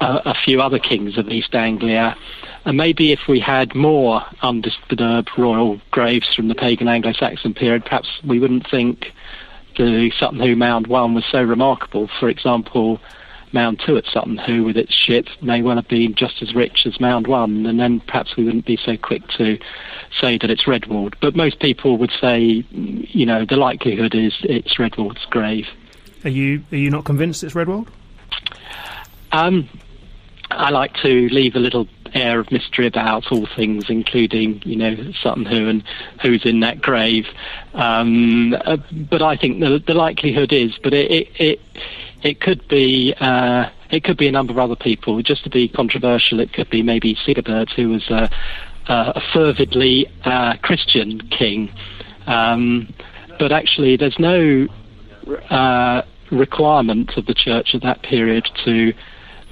a, 0.00 0.30
a 0.30 0.34
few 0.34 0.60
other 0.60 0.78
kings 0.78 1.18
of 1.18 1.28
East 1.28 1.54
Anglia. 1.54 2.16
And 2.64 2.76
maybe 2.76 3.12
if 3.12 3.20
we 3.28 3.38
had 3.40 3.74
more 3.74 4.22
undisturbed 4.42 5.30
royal 5.38 5.80
graves 5.90 6.34
from 6.34 6.48
the 6.48 6.54
pagan 6.54 6.88
Anglo-Saxon 6.88 7.54
period, 7.54 7.84
perhaps 7.84 8.08
we 8.24 8.40
wouldn't 8.40 8.68
think 8.68 9.12
the 9.76 10.10
Sutton 10.18 10.40
Hoo 10.40 10.56
Mound 10.56 10.86
1 10.86 11.14
was 11.14 11.24
so 11.30 11.42
remarkable. 11.42 12.08
For 12.18 12.28
example, 12.28 13.00
Mound 13.56 13.80
2 13.86 13.96
at 13.96 14.04
Sutton 14.12 14.36
Hoo 14.36 14.64
with 14.64 14.76
its 14.76 14.92
ship 14.92 15.28
may 15.40 15.62
well 15.62 15.76
have 15.76 15.88
been 15.88 16.14
just 16.14 16.42
as 16.42 16.54
rich 16.54 16.84
as 16.84 17.00
Mound 17.00 17.26
1, 17.26 17.64
and 17.64 17.80
then 17.80 18.00
perhaps 18.00 18.36
we 18.36 18.44
wouldn't 18.44 18.66
be 18.66 18.76
so 18.76 18.98
quick 18.98 19.26
to 19.38 19.58
say 20.20 20.36
that 20.36 20.50
it's 20.50 20.66
Redwald. 20.66 21.16
But 21.22 21.34
most 21.34 21.58
people 21.58 21.96
would 21.96 22.12
say, 22.20 22.66
you 22.70 23.24
know, 23.24 23.46
the 23.46 23.56
likelihood 23.56 24.14
is 24.14 24.34
it's 24.42 24.78
Redwald's 24.78 25.24
grave. 25.30 25.66
Are 26.24 26.28
you 26.28 26.62
are 26.70 26.76
you 26.76 26.90
not 26.90 27.06
convinced 27.06 27.42
it's 27.44 27.54
Redwald? 27.54 27.90
Um, 29.32 29.70
I 30.50 30.68
like 30.68 30.92
to 30.96 31.28
leave 31.30 31.56
a 31.56 31.58
little 31.58 31.88
air 32.12 32.38
of 32.40 32.52
mystery 32.52 32.86
about 32.86 33.32
all 33.32 33.46
things, 33.56 33.88
including, 33.88 34.62
you 34.66 34.76
know, 34.76 35.12
Sutton 35.22 35.46
Hoo 35.46 35.68
and 35.68 35.82
who's 36.20 36.44
in 36.44 36.60
that 36.60 36.82
grave. 36.82 37.26
Um, 37.72 38.52
uh, 38.52 38.76
but 38.92 39.22
I 39.22 39.36
think 39.38 39.60
the, 39.60 39.82
the 39.84 39.94
likelihood 39.94 40.52
is, 40.52 40.76
but 40.82 40.92
it 40.92 41.10
it 41.10 41.28
it, 41.36 41.60
it 42.22 42.40
could 42.40 42.66
be. 42.68 43.14
Uh, 43.18 43.70
it 43.90 44.02
could 44.02 44.16
be 44.16 44.26
a 44.26 44.32
number 44.32 44.52
of 44.52 44.58
other 44.58 44.76
people. 44.76 45.22
Just 45.22 45.44
to 45.44 45.50
be 45.50 45.68
controversial, 45.68 46.40
it 46.40 46.52
could 46.52 46.68
be 46.68 46.82
maybe 46.82 47.14
Sigebert, 47.14 47.70
who 47.74 47.90
was 47.90 48.08
a, 48.10 48.28
a 48.88 49.20
fervidly 49.32 50.06
uh, 50.24 50.56
Christian 50.62 51.20
king. 51.28 51.72
Um, 52.26 52.92
but 53.38 53.52
actually, 53.52 53.96
there's 53.96 54.18
no 54.18 54.66
uh, 55.50 56.02
requirement 56.30 57.16
of 57.16 57.26
the 57.26 57.34
church 57.34 57.74
at 57.74 57.82
that 57.82 58.02
period 58.02 58.48
to 58.64 58.92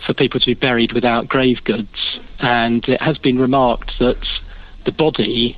for 0.04 0.14
people 0.14 0.38
to 0.40 0.46
be 0.46 0.54
buried 0.54 0.92
without 0.92 1.28
grave 1.28 1.62
goods. 1.64 2.18
And 2.38 2.86
it 2.88 3.00
has 3.00 3.18
been 3.18 3.38
remarked 3.38 3.92
that 4.00 4.22
the 4.84 4.92
body 4.92 5.56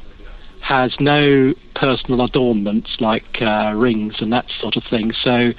has 0.67 0.93
no 0.99 1.55
personal 1.77 2.23
adornments 2.23 2.97
like 2.99 3.41
uh, 3.41 3.73
rings 3.73 4.15
and 4.19 4.33
that 4.33 4.47
sort 4.61 4.77
of 4.77 4.83
thing. 4.91 5.13
So 5.23 5.53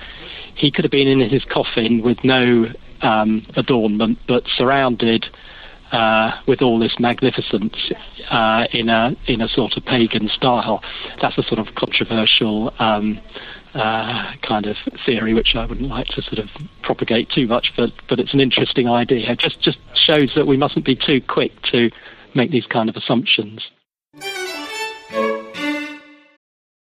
he 0.55 0.69
could 0.69 0.83
have 0.83 0.91
been 0.91 1.07
in 1.07 1.29
his 1.29 1.45
coffin 1.45 2.01
with 2.03 2.17
no 2.25 2.65
um, 3.01 3.45
adornment, 3.55 4.19
but 4.27 4.43
surrounded 4.57 5.25
uh, 5.93 6.31
with 6.45 6.61
all 6.61 6.77
this 6.77 6.95
magnificence 6.99 7.77
uh, 8.29 8.65
in 8.73 8.89
a 8.89 9.15
in 9.27 9.39
a 9.39 9.47
sort 9.47 9.77
of 9.77 9.85
pagan 9.85 10.27
style. 10.27 10.81
That's 11.21 11.37
a 11.37 11.43
sort 11.43 11.59
of 11.59 11.73
controversial 11.75 12.73
um, 12.79 13.21
uh, 13.73 14.33
kind 14.45 14.65
of 14.65 14.75
theory, 15.05 15.33
which 15.33 15.55
I 15.55 15.65
wouldn't 15.65 15.87
like 15.87 16.07
to 16.07 16.21
sort 16.21 16.39
of 16.39 16.49
propagate 16.83 17.29
too 17.33 17.47
much, 17.47 17.71
but 17.77 17.91
but 18.09 18.19
it's 18.19 18.33
an 18.33 18.41
interesting 18.41 18.89
idea. 18.89 19.31
It 19.31 19.39
just 19.39 19.61
just 19.61 19.77
shows 19.95 20.33
that 20.35 20.47
we 20.47 20.57
mustn't 20.57 20.83
be 20.83 20.97
too 20.97 21.21
quick 21.21 21.53
to 21.71 21.89
make 22.35 22.51
these 22.51 22.65
kind 22.65 22.89
of 22.89 22.97
assumptions. 22.97 23.61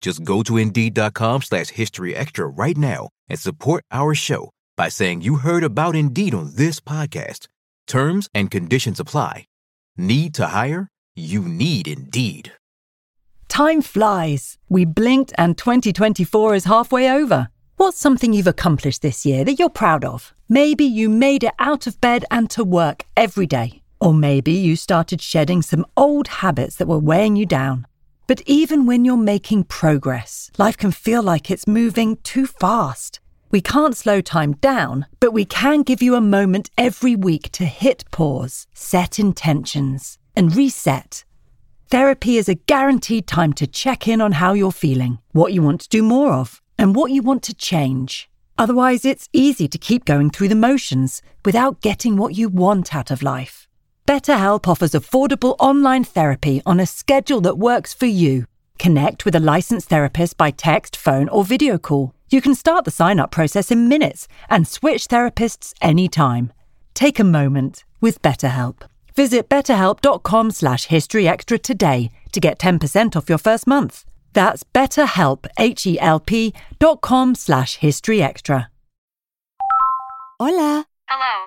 Just 0.00 0.24
go 0.24 0.42
to 0.42 0.56
Indeed.com 0.56 1.42
slash 1.42 1.68
History 1.68 2.14
Extra 2.14 2.46
right 2.46 2.76
now 2.76 3.08
and 3.28 3.38
support 3.38 3.84
our 3.90 4.14
show 4.14 4.50
by 4.76 4.88
saying 4.88 5.22
you 5.22 5.36
heard 5.36 5.64
about 5.64 5.96
Indeed 5.96 6.34
on 6.34 6.52
this 6.54 6.80
podcast. 6.80 7.48
Terms 7.86 8.28
and 8.34 8.50
conditions 8.50 9.00
apply. 9.00 9.46
Need 9.96 10.34
to 10.34 10.46
hire? 10.48 10.88
You 11.14 11.42
need 11.42 11.88
Indeed. 11.88 12.52
Time 13.48 13.80
flies. 13.80 14.58
We 14.68 14.84
blinked 14.84 15.32
and 15.38 15.56
2024 15.56 16.54
is 16.54 16.64
halfway 16.64 17.10
over. 17.10 17.48
What's 17.76 17.98
something 17.98 18.32
you've 18.32 18.46
accomplished 18.46 19.02
this 19.02 19.24
year 19.24 19.44
that 19.44 19.58
you're 19.58 19.68
proud 19.70 20.04
of? 20.04 20.34
Maybe 20.48 20.84
you 20.84 21.08
made 21.08 21.44
it 21.44 21.54
out 21.58 21.86
of 21.86 22.00
bed 22.00 22.24
and 22.30 22.48
to 22.50 22.64
work 22.64 23.04
every 23.16 23.46
day. 23.46 23.82
Or 24.00 24.12
maybe 24.12 24.52
you 24.52 24.76
started 24.76 25.20
shedding 25.20 25.62
some 25.62 25.86
old 25.96 26.28
habits 26.28 26.76
that 26.76 26.88
were 26.88 26.98
weighing 26.98 27.36
you 27.36 27.46
down. 27.46 27.86
But 28.26 28.42
even 28.44 28.86
when 28.86 29.04
you're 29.04 29.16
making 29.16 29.64
progress, 29.64 30.50
life 30.58 30.76
can 30.76 30.90
feel 30.90 31.22
like 31.22 31.50
it's 31.50 31.66
moving 31.66 32.16
too 32.24 32.46
fast. 32.46 33.20
We 33.52 33.60
can't 33.60 33.96
slow 33.96 34.20
time 34.20 34.54
down, 34.54 35.06
but 35.20 35.32
we 35.32 35.44
can 35.44 35.82
give 35.82 36.02
you 36.02 36.16
a 36.16 36.20
moment 36.20 36.68
every 36.76 37.14
week 37.14 37.52
to 37.52 37.64
hit 37.64 38.04
pause, 38.10 38.66
set 38.74 39.20
intentions, 39.20 40.18
and 40.34 40.56
reset. 40.56 41.24
Therapy 41.88 42.36
is 42.36 42.48
a 42.48 42.56
guaranteed 42.56 43.28
time 43.28 43.52
to 43.54 43.66
check 43.66 44.08
in 44.08 44.20
on 44.20 44.32
how 44.32 44.54
you're 44.54 44.72
feeling, 44.72 45.18
what 45.30 45.52
you 45.52 45.62
want 45.62 45.82
to 45.82 45.88
do 45.88 46.02
more 46.02 46.32
of 46.32 46.60
and 46.76 46.96
what 46.96 47.12
you 47.12 47.22
want 47.22 47.44
to 47.44 47.54
change. 47.54 48.28
Otherwise, 48.58 49.04
it's 49.04 49.28
easy 49.32 49.68
to 49.68 49.78
keep 49.78 50.04
going 50.04 50.30
through 50.30 50.48
the 50.48 50.56
motions 50.56 51.22
without 51.44 51.80
getting 51.80 52.16
what 52.16 52.34
you 52.34 52.48
want 52.48 52.92
out 52.92 53.12
of 53.12 53.22
life. 53.22 53.65
BetterHelp 54.06 54.68
offers 54.68 54.92
affordable 54.92 55.56
online 55.58 56.04
therapy 56.04 56.62
on 56.64 56.78
a 56.78 56.86
schedule 56.86 57.40
that 57.40 57.58
works 57.58 57.92
for 57.92 58.06
you. 58.06 58.46
Connect 58.78 59.24
with 59.24 59.34
a 59.34 59.40
licensed 59.40 59.88
therapist 59.88 60.36
by 60.36 60.52
text, 60.52 60.94
phone, 60.94 61.28
or 61.28 61.44
video 61.44 61.76
call. 61.76 62.14
You 62.30 62.40
can 62.40 62.54
start 62.54 62.84
the 62.84 62.92
sign 62.92 63.18
up 63.18 63.32
process 63.32 63.72
in 63.72 63.88
minutes 63.88 64.28
and 64.48 64.68
switch 64.68 65.08
therapists 65.08 65.74
anytime. 65.82 66.52
Take 66.94 67.18
a 67.18 67.24
moment 67.24 67.84
with 68.00 68.22
BetterHelp. 68.22 68.82
Visit 69.16 69.48
betterhelp.com 69.48 70.52
slash 70.52 70.86
historyextra 70.86 71.60
today 71.60 72.12
to 72.30 72.38
get 72.38 72.60
10% 72.60 73.16
off 73.16 73.28
your 73.28 73.38
first 73.38 73.66
month. 73.66 74.04
That's 74.34 74.62
betterhelp, 74.62 75.46
H-E-L-P 75.58 76.54
dot 76.78 77.00
com 77.00 77.34
slash 77.34 77.78
history 77.78 78.22
extra. 78.22 78.70
Hola. 80.38 80.86
Hello, 81.08 81.46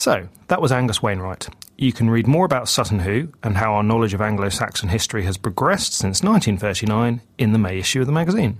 So, 0.00 0.26
that 0.48 0.60
was 0.62 0.72
Angus 0.72 1.02
Wainwright. 1.02 1.50
You 1.76 1.92
can 1.92 2.08
read 2.08 2.26
more 2.26 2.46
about 2.46 2.70
Sutton 2.70 3.00
Hoo 3.00 3.30
and 3.42 3.58
how 3.58 3.74
our 3.74 3.82
knowledge 3.82 4.14
of 4.14 4.22
Anglo 4.22 4.48
Saxon 4.48 4.88
history 4.88 5.24
has 5.24 5.36
progressed 5.36 5.92
since 5.92 6.22
1939 6.22 7.20
in 7.36 7.52
the 7.52 7.58
May 7.58 7.78
issue 7.78 8.00
of 8.00 8.06
the 8.06 8.12
magazine. 8.12 8.58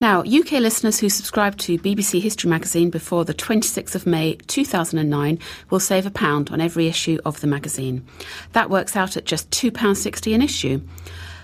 Now, 0.00 0.20
UK 0.20 0.52
listeners 0.52 1.00
who 1.00 1.08
subscribe 1.08 1.56
to 1.58 1.76
BBC 1.76 2.22
History 2.22 2.48
magazine 2.48 2.88
before 2.88 3.24
the 3.24 3.34
26th 3.34 3.96
of 3.96 4.06
May 4.06 4.36
2009 4.46 5.40
will 5.70 5.80
save 5.80 6.06
a 6.06 6.10
pound 6.10 6.50
on 6.50 6.60
every 6.60 6.86
issue 6.86 7.18
of 7.24 7.40
the 7.40 7.48
magazine. 7.48 8.06
That 8.52 8.70
works 8.70 8.94
out 8.94 9.16
at 9.16 9.24
just 9.24 9.50
£2.60 9.50 10.36
an 10.36 10.42
issue. 10.42 10.82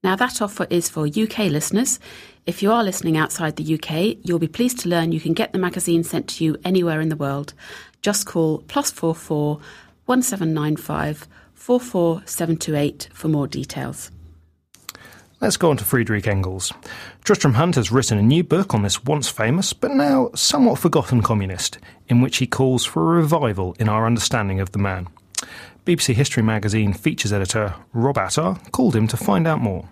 Now, 0.05 0.15
that 0.17 0.43
offer 0.43 0.67
is 0.69 0.91
for 0.91 1.07
UK 1.07 1.51
listeners. 1.51 1.99
If 2.45 2.63
you 2.63 2.71
are 2.71 2.85
listening 2.85 3.17
outside 3.17 3.57
the 3.57 3.75
UK, 3.75 4.19
you'll 4.23 4.39
be 4.39 4.49
pleased 4.49 4.81
to 4.81 4.91
learn 4.91 5.13
you 5.13 5.21
can 5.21 5.33
get 5.33 5.53
the 5.53 5.59
magazine 5.59 6.05
sent 6.05 6.29
to 6.29 6.45
you 6.45 6.59
anywhere 6.63 7.01
in 7.01 7.09
the 7.09 7.17
world. 7.17 7.55
Just 8.03 8.27
call 8.27 8.59
plus 8.69 8.91
44 8.91 9.61
1795 10.05 11.27
44728 11.55 13.09
for 13.15 13.29
more 13.29 13.47
details. 13.47 14.11
Let's 15.41 15.57
go 15.57 15.71
on 15.71 15.77
to 15.77 15.85
Friedrich 15.85 16.27
Engels. 16.27 16.73
Tristram 17.23 17.55
Hunt 17.55 17.77
has 17.77 17.93
written 17.93 18.19
a 18.19 18.23
new 18.23 18.43
book 18.43 18.75
on 18.75 18.83
this 18.83 19.05
once 19.05 19.29
famous 19.29 19.73
but 19.73 19.93
now 19.93 20.31
somewhat 20.35 20.81
forgotten 20.81 21.23
communist, 21.23 21.79
in 22.09 22.21
which 22.21 22.39
he 22.39 22.47
calls 22.49 22.85
for 22.85 23.03
a 23.03 23.21
revival 23.21 23.77
in 23.79 23.89
our 23.89 24.05
understanding 24.05 24.59
of 24.59 24.73
the 24.73 24.81
man. 24.81 25.07
BBC 25.87 26.15
History 26.15 26.43
magazine 26.43 26.93
features 26.93 27.33
editor 27.33 27.77
Rob 27.93 28.19
Attar 28.19 28.57
called 28.73 28.97
him 28.97 29.07
to 29.07 29.17
find 29.17 29.47
out 29.47 29.61
more. 29.61 29.89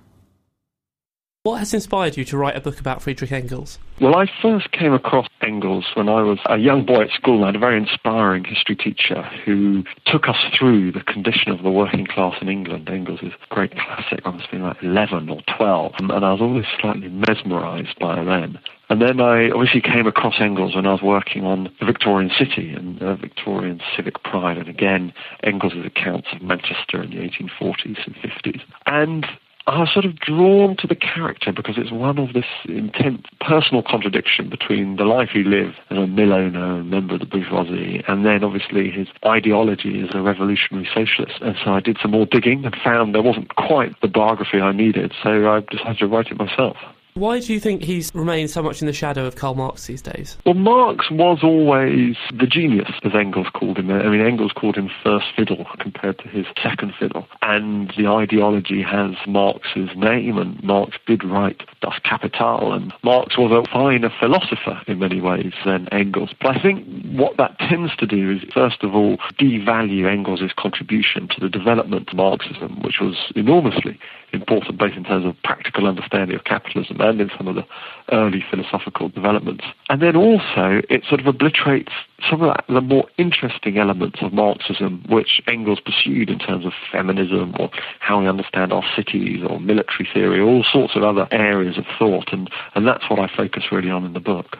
What 1.46 1.61
has 1.61 1.72
inspired 1.72 2.16
you 2.16 2.24
to 2.24 2.37
write 2.37 2.56
a 2.56 2.61
book 2.61 2.80
about 2.80 3.02
Friedrich 3.02 3.30
Engels? 3.30 3.78
Well, 4.00 4.16
I 4.16 4.26
first 4.42 4.72
came 4.72 4.92
across 4.92 5.28
Engels 5.40 5.87
when 5.94 6.09
I 6.09 6.20
was 6.20 6.40
a 6.46 6.56
young 6.56 6.85
boy 6.85 7.02
at 7.02 7.11
school. 7.11 7.37
and 7.37 7.44
I 7.44 7.46
had 7.46 7.54
a 7.54 7.61
very 7.61 7.78
inspiring 7.78 8.42
history 8.42 8.74
teacher 8.74 9.22
who 9.44 9.85
took 10.06 10.28
us 10.28 10.35
through 10.59 10.90
the 10.90 11.02
condition 11.02 11.52
of 11.52 11.62
the 11.62 11.70
working 11.70 12.04
class 12.04 12.35
in 12.40 12.48
England. 12.48 12.88
Engels 12.90 13.20
is 13.22 13.30
a 13.32 13.54
great 13.54 13.70
classic. 13.78 14.22
I 14.24 14.30
must 14.30 14.46
have 14.46 14.50
been 14.50 14.62
like 14.62 14.82
11 14.82 15.28
or 15.28 15.40
12, 15.56 15.92
and 16.00 16.11
I 16.11 16.32
was 16.32 16.40
always 16.40 16.64
slightly 16.80 17.06
mesmerised 17.06 17.96
by 18.00 18.24
then. 18.24 18.59
And 18.90 19.00
then 19.00 19.20
I 19.20 19.48
obviously 19.50 19.82
came 19.82 20.09
across 20.09 20.40
Engels 20.40 20.74
when 20.74 20.85
I 20.85 20.94
was 20.94 21.02
working 21.02 21.44
on 21.44 21.72
the 21.78 21.87
Victorian 21.87 22.32
city 22.37 22.72
and 22.72 23.00
uh, 23.00 23.14
Victorian 23.14 23.80
civic 23.94 24.20
pride, 24.24 24.59
and 24.59 24.66
again, 24.68 25.12
Engels' 25.44 25.74
accounts 25.87 26.26
of 26.32 26.42
Manchester 26.42 27.04
in 27.04 27.11
the 27.11 27.18
1840s 27.18 28.04
and 28.04 28.16
50s. 28.16 28.62
And 28.87 29.26
Was 29.68 29.92
sort 29.92 30.05
of 30.05 30.16
drawn 30.20 30.76
to 30.76 30.87
the 30.87 30.94
character 30.94 31.52
because 31.52 31.74
it's 31.76 31.90
one 31.90 32.18
of 32.18 32.33
this 32.35 32.46
intense 32.66 33.22
personal 33.40 33.83
contradiction 33.83 34.48
between 34.48 34.94
the 34.94 35.05
life 35.05 35.31
he 35.33 35.42
lived 35.42 35.74
as 35.90 35.98
a 35.98 36.07
mill 36.07 36.33
owner 36.33 36.79
and 36.79 36.88
member 36.88 37.14
of 37.14 37.20
the 37.20 37.26
bourgeoisie, 37.26 38.02
and 38.07 38.24
then 38.24 38.44
obviously 38.44 38.90
his 38.90 39.09
ideology 39.26 40.00
as 40.00 40.14
a 40.14 40.22
revolutionary 40.22 40.88
socialist. 40.94 41.40
And 41.42 41.57
so 41.62 41.72
I 41.72 41.81
did 41.81 41.98
some 42.00 42.12
more 42.12 42.26
digging 42.26 42.64
and 42.64 42.76
found 42.83 43.12
there 43.12 43.22
wasn't 43.22 43.57
quite 43.57 44.00
the 44.02 44.09
biography 44.09 44.61
I 44.61 44.70
needed, 44.70 45.12
so 45.20 45.50
I 45.50 45.61
decided 45.61 45.98
to 45.98 46.07
write 46.07 46.29
it 46.29 46.38
myself. 46.38 46.76
Why 47.16 47.40
do 47.40 47.50
you 47.55 47.61
think 47.61 47.83
he's 47.83 48.14
remained 48.14 48.50
so 48.50 48.62
much 48.62 48.83
in 48.83 48.87
the 48.87 48.92
shadow 48.92 49.24
of 49.24 49.37
Karl 49.37 49.55
Marx 49.55 49.87
these 49.87 50.02
days? 50.02 50.37
Well, 50.44 50.55
Marx 50.55 51.11
was 51.11 51.38
always 51.42 52.14
the 52.38 52.46
genius, 52.46 52.90
as 53.05 53.12
Engels 53.14 53.46
called 53.55 53.79
him. 53.79 53.90
I 53.90 54.11
mean, 54.11 54.20
Engels 54.20 54.52
called 54.52 54.76
him 54.76 54.90
first 55.02 55.24
fiddle 55.35 55.64
compared 55.79 56.18
to 56.18 56.29
his 56.29 56.44
second 56.62 56.92
fiddle. 57.00 57.26
And 57.40 57.90
the 57.96 58.07
ideology 58.07 58.83
has 58.83 59.14
Marx's 59.26 59.88
name, 59.96 60.37
and 60.37 60.62
Marx 60.62 60.98
did 61.07 61.24
write 61.24 61.62
Das 61.81 61.98
Kapital, 62.05 62.74
and 62.74 62.92
Marx 63.02 63.38
was 63.38 63.50
a 63.50 63.66
finer 63.72 64.12
philosopher 64.20 64.83
in 64.87 64.98
many 64.98 65.22
ways 65.22 65.55
than 65.64 65.88
Engels. 65.92 66.35
But 66.38 66.59
I 66.59 66.62
think 66.62 66.87
what 67.16 67.38
that 67.38 67.59
tends 67.61 67.96
to 67.96 68.07
do 68.07 68.33
is, 68.33 68.42
first 68.52 68.83
of 68.83 68.94
all, 68.94 69.16
devalue 69.40 70.07
Engels' 70.07 70.52
contribution 70.59 71.29
to 71.29 71.40
the 71.40 71.48
development 71.48 72.11
of 72.11 72.14
Marxism, 72.14 72.83
which 72.83 73.00
was 73.00 73.16
enormously 73.35 73.98
important 74.37 74.79
both 74.79 74.92
in 74.92 75.05
terms 75.05 75.27
of 75.27 75.35
practical 75.42 75.87
understanding 75.87 76.37
of 76.37 76.44
capitalism 76.44 77.01
and 77.01 77.20
in 77.20 77.31
some 77.37 77.49
of 77.49 77.55
the 77.55 77.64
early 78.12 78.44
philosophical 78.51 79.09
developments. 79.09 79.64
And 79.88 80.01
then 80.01 80.16
also 80.16 80.83
it 80.88 81.03
sort 81.09 81.20
of 81.20 81.27
obliterates 81.27 81.92
some 82.31 82.42
of 82.42 82.57
the 82.68 82.81
more 82.81 83.07
interesting 83.18 83.79
elements 83.79 84.18
of 84.22 84.33
Marxism 84.33 85.05
which 85.09 85.40
Engels 85.46 85.81
pursued 85.81 86.31
in 86.31 86.38
terms 86.38 86.64
of 86.64 86.72
feminism 86.92 87.55
or 87.59 87.70
how 88.01 88.20
we 88.20 88.29
understand 88.29 88.72
our 88.72 88.85
cities 88.94 89.42
or 89.49 89.59
military 89.59 90.09
theory, 90.12 90.40
all 90.40 90.64
sorts 90.70 90.94
of 90.94 91.03
other 91.03 91.27
areas 91.33 91.77
of 91.79 91.85
thought. 91.99 92.33
And, 92.33 92.51
and 92.75 92.87
that's 92.87 93.09
what 93.11 93.18
I 93.18 93.35
focus 93.35 93.64
really 93.72 93.90
on 93.90 94.05
in 94.05 94.12
the 94.12 94.20
book. 94.20 94.57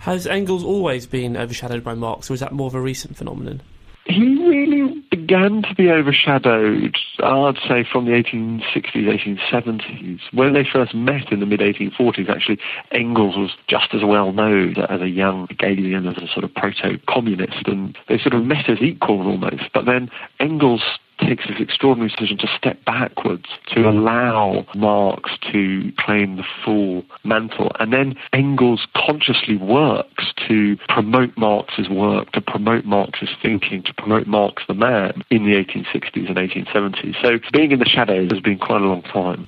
Has 0.00 0.26
Engels 0.26 0.64
always 0.64 1.06
been 1.06 1.36
overshadowed 1.36 1.82
by 1.82 1.94
Marx, 1.94 2.30
or 2.30 2.34
is 2.34 2.40
that 2.40 2.52
more 2.52 2.68
of 2.68 2.74
a 2.74 2.80
recent 2.80 3.16
phenomenon? 3.16 3.62
He 4.08 4.24
really 4.46 5.04
began 5.10 5.62
to 5.62 5.74
be 5.74 5.90
overshadowed, 5.90 6.96
I'd 7.22 7.58
say, 7.68 7.84
from 7.90 8.06
the 8.06 8.12
1860s, 8.12 9.38
1870s. 9.52 10.20
When 10.32 10.54
they 10.54 10.64
first 10.64 10.94
met 10.94 11.30
in 11.30 11.40
the 11.40 11.46
mid 11.46 11.60
1840s, 11.60 12.30
actually, 12.30 12.58
Engels 12.90 13.36
was 13.36 13.50
just 13.68 13.92
as 13.92 14.02
well 14.02 14.32
known 14.32 14.76
as 14.88 15.02
a 15.02 15.08
young 15.08 15.46
Hegelian, 15.50 16.06
as 16.06 16.16
a 16.16 16.26
sort 16.26 16.44
of 16.44 16.54
proto 16.54 16.98
communist, 17.06 17.66
and 17.66 17.96
they 18.08 18.18
sort 18.18 18.32
of 18.32 18.44
met 18.44 18.70
as 18.70 18.80
equals 18.80 19.26
almost. 19.26 19.64
But 19.74 19.84
then 19.84 20.10
Engels 20.40 20.82
takes 21.18 21.46
this 21.46 21.56
extraordinary 21.60 22.10
decision 22.10 22.38
to 22.38 22.46
step 22.56 22.84
backwards 22.84 23.46
to 23.74 23.88
allow 23.88 24.66
Marx 24.74 25.30
to 25.52 25.92
claim 25.98 26.36
the 26.36 26.44
full 26.64 27.04
mantle. 27.24 27.72
And 27.78 27.92
then 27.92 28.14
Engels 28.32 28.86
consciously 28.94 29.56
works 29.56 30.32
to 30.48 30.76
promote 30.88 31.36
Marx's 31.36 31.88
work, 31.88 32.32
to 32.32 32.40
promote 32.40 32.84
Marx's 32.84 33.30
thinking, 33.42 33.82
to 33.84 33.94
promote 33.94 34.26
Marx 34.26 34.62
the 34.68 34.74
man 34.74 35.22
in 35.30 35.44
the 35.44 35.52
1860s 35.52 36.28
and 36.28 36.36
1870s. 36.36 37.20
So 37.22 37.38
being 37.52 37.72
in 37.72 37.78
the 37.78 37.88
shadows 37.88 38.30
has 38.32 38.40
been 38.40 38.58
quite 38.58 38.82
a 38.82 38.86
long 38.86 39.02
time. 39.02 39.46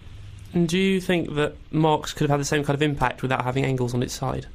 And 0.52 0.68
do 0.68 0.78
you 0.78 1.00
think 1.00 1.34
that 1.34 1.54
Marx 1.70 2.12
could 2.12 2.28
have 2.28 2.30
had 2.30 2.40
the 2.40 2.44
same 2.44 2.64
kind 2.64 2.74
of 2.74 2.82
impact 2.82 3.22
without 3.22 3.44
having 3.44 3.64
Engels 3.64 3.94
on 3.94 4.02
its 4.02 4.14
side? 4.14 4.46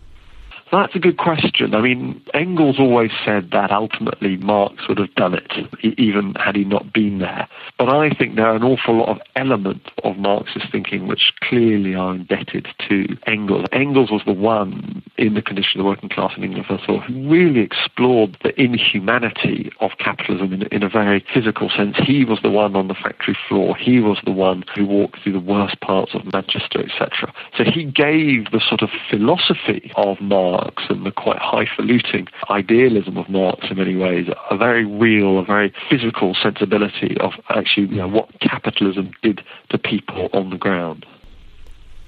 That's 0.72 0.96
a 0.96 1.00
good 1.00 1.18
question. 1.18 1.76
I 1.76 1.82
mean, 1.82 2.22
Engels 2.34 2.80
always 2.80 3.12
said 3.24 3.50
that 3.52 3.72
ultimately 3.72 4.38
Marx 4.38 4.88
would 4.90 4.98
have 4.98 5.14
done 5.14 5.36
it, 5.36 5.52
even 5.84 6.34
had 6.36 6.56
he 6.56 6.66
not 6.66 6.92
been 6.92 7.20
there. 7.20 7.48
But 7.78 7.90
I 7.90 8.10
think 8.10 8.36
there 8.36 8.48
are 8.48 8.56
an 8.56 8.64
awful 8.64 8.98
lot 8.98 9.10
of 9.10 9.20
elements 9.36 9.86
of 10.04 10.18
Marxist 10.18 10.66
thinking 10.72 11.08
which 11.08 11.34
clearly 11.42 11.94
are 11.94 12.16
indebted 12.16 12.68
to 12.90 13.06
Engels. 13.28 13.68
Engels 13.72 14.10
was 14.10 14.24
the 14.26 14.34
one 14.34 15.04
in 15.18 15.36
the 15.36 15.42
condition 15.42 15.80
of 15.80 15.84
the 15.84 15.90
working 15.90 16.10
class 16.10 16.34
in 16.36 16.44
England, 16.44 16.66
first 16.68 16.84
of 16.86 16.90
all, 16.90 17.00
who 17.00 17.30
really 17.30 17.62
explored 17.62 18.36
the 18.44 18.60
inhumanity 18.60 19.72
of 19.82 19.92
capitalism 20.00 20.52
in, 20.52 20.64
in 20.64 20.82
a 20.82 20.90
very 20.90 21.24
physical 21.32 21.70
sense. 21.70 21.96
He 21.98 22.26
was 22.26 22.40
the 22.42 22.50
one 22.50 22.76
on 22.76 22.88
the 22.88 22.96
factory 22.96 23.38
floor. 23.48 23.78
He 23.78 24.00
was 24.00 24.18
the 24.26 24.32
one 24.32 24.64
who 24.76 24.86
walked 24.86 25.22
through 25.22 25.34
the 25.34 25.40
worst 25.40 25.80
parts 25.82 26.16
of 26.16 26.26
Manchester, 26.34 26.84
etc. 26.84 27.32
So 27.56 27.64
he 27.64 27.84
gave 27.84 28.52
the 28.52 28.62
sort 28.68 28.82
of 28.82 28.90
philosophy 29.10 29.92
of 29.96 30.20
Marx 30.20 30.55
Marx 30.56 30.84
and 30.90 31.06
the 31.06 31.12
quite 31.12 31.40
highfalutin 31.40 32.28
idealism 32.50 33.18
of 33.18 33.28
Marx 33.30 33.68
in 33.70 33.78
many 33.78 33.96
ways, 33.96 34.28
a 34.50 34.58
very 34.58 34.86
real, 34.86 35.40
a 35.40 35.44
very 35.44 35.74
physical 35.90 36.36
sensibility 36.42 37.18
of 37.20 37.34
actually 37.50 37.88
you 37.88 37.98
know, 37.98 38.08
what 38.08 38.30
capitalism 38.40 39.12
did 39.22 39.42
to 39.70 39.78
people 39.78 40.30
on 40.34 40.50
the 40.50 40.58
ground. 40.58 41.06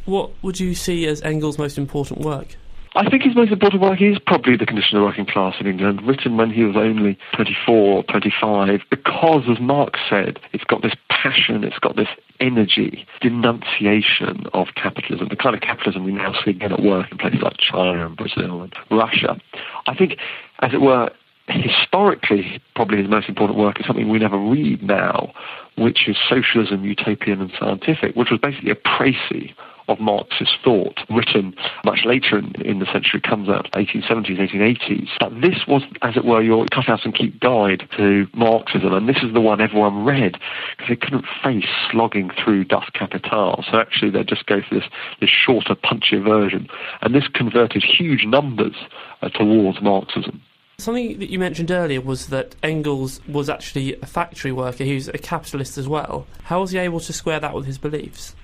What 0.05 0.31
would 0.41 0.59
you 0.59 0.73
see 0.75 1.05
as 1.07 1.21
Engels' 1.23 1.57
most 1.57 1.77
important 1.77 2.21
work? 2.21 2.55
I 2.97 3.07
think 3.11 3.21
his 3.21 3.35
most 3.35 3.51
important 3.51 3.79
work 3.79 4.01
is 4.01 4.17
probably 4.25 4.57
The 4.57 4.65
Condition 4.65 4.97
of 4.97 5.01
the 5.01 5.05
Working 5.05 5.27
Class 5.27 5.57
in 5.59 5.67
England, 5.67 6.01
written 6.01 6.35
when 6.35 6.49
he 6.49 6.63
was 6.63 6.75
only 6.75 7.15
24, 7.35 8.03
25, 8.05 8.79
because, 8.89 9.43
as 9.47 9.59
Marx 9.59 9.99
said, 10.09 10.39
it's 10.51 10.63
got 10.63 10.81
this 10.81 10.95
passion, 11.07 11.63
it's 11.63 11.77
got 11.77 11.95
this 11.95 12.07
energy, 12.39 13.05
denunciation 13.21 14.47
of 14.53 14.69
capitalism, 14.75 15.27
the 15.29 15.35
kind 15.35 15.53
of 15.53 15.61
capitalism 15.61 16.05
we 16.05 16.11
now 16.11 16.33
see 16.43 16.49
again 16.49 16.73
at 16.73 16.81
work 16.81 17.11
in 17.11 17.19
places 17.19 17.39
like 17.43 17.57
China 17.57 18.07
and 18.07 18.17
Brazil 18.17 18.63
and 18.63 18.73
Russia. 18.89 19.39
I 19.85 19.93
think, 19.95 20.17
as 20.63 20.73
it 20.73 20.81
were, 20.81 21.11
historically, 21.49 22.59
probably 22.75 22.97
his 22.97 23.07
most 23.07 23.29
important 23.29 23.59
work 23.59 23.79
is 23.79 23.85
something 23.85 24.09
we 24.09 24.17
never 24.17 24.39
read 24.39 24.81
now, 24.81 25.33
which 25.77 26.07
is 26.07 26.17
Socialism, 26.27 26.83
Utopian 26.83 27.41
and 27.41 27.51
Scientific, 27.59 28.15
which 28.15 28.31
was 28.31 28.39
basically 28.41 28.71
a 28.71 28.75
précis 28.75 29.53
of 29.87 29.99
Marxist 29.99 30.57
thought, 30.63 30.99
written 31.09 31.55
much 31.85 32.01
later 32.05 32.37
in, 32.37 32.53
in, 32.61 32.79
the 32.79 32.85
century, 32.91 33.21
comes 33.21 33.49
out 33.49 33.71
1870s, 33.71 34.39
1880s. 34.39 35.09
But 35.19 35.41
this 35.41 35.65
was, 35.67 35.83
as 36.01 36.17
it 36.17 36.25
were, 36.25 36.41
your 36.41 36.65
cut 36.71 36.89
out 36.89 37.05
and 37.05 37.15
keep 37.15 37.39
guide 37.39 37.87
to 37.97 38.27
Marxism, 38.33 38.93
and 38.93 39.07
this 39.07 39.17
is 39.23 39.33
the 39.33 39.41
one 39.41 39.61
everyone 39.61 40.05
read 40.05 40.37
because 40.77 40.89
they 40.89 40.95
couldn't 40.95 41.25
face 41.43 41.67
slogging 41.91 42.29
through 42.43 42.65
Das 42.65 42.89
Kapital. 42.93 43.63
So 43.69 43.79
actually, 43.79 44.11
they 44.11 44.23
just 44.23 44.45
go 44.45 44.61
for 44.67 44.75
this, 44.75 44.85
this 45.19 45.29
shorter, 45.29 45.75
punchier 45.75 46.23
version, 46.23 46.67
and 47.01 47.15
this 47.15 47.27
converted 47.33 47.83
huge 47.83 48.25
numbers 48.25 48.75
uh, 49.21 49.29
towards 49.29 49.81
Marxism. 49.81 50.41
Something 50.79 51.17
that 51.17 51.31
you 51.31 51.39
mentioned 51.39 51.71
earlier 51.71 52.01
was 52.01 52.27
that 52.27 52.55
Engels 52.61 53.19
was 53.27 53.49
actually 53.49 53.99
a 53.99 54.05
factory 54.05 54.51
worker. 54.51 54.83
He 54.83 54.93
was 54.93 55.07
a 55.07 55.17
capitalist 55.17 55.75
as 55.77 55.87
well. 55.87 56.27
How 56.43 56.61
was 56.61 56.69
he 56.69 56.77
able 56.77 56.99
to 56.99 57.13
square 57.13 57.39
that 57.39 57.55
with 57.55 57.65
his 57.65 57.79
beliefs? 57.79 58.35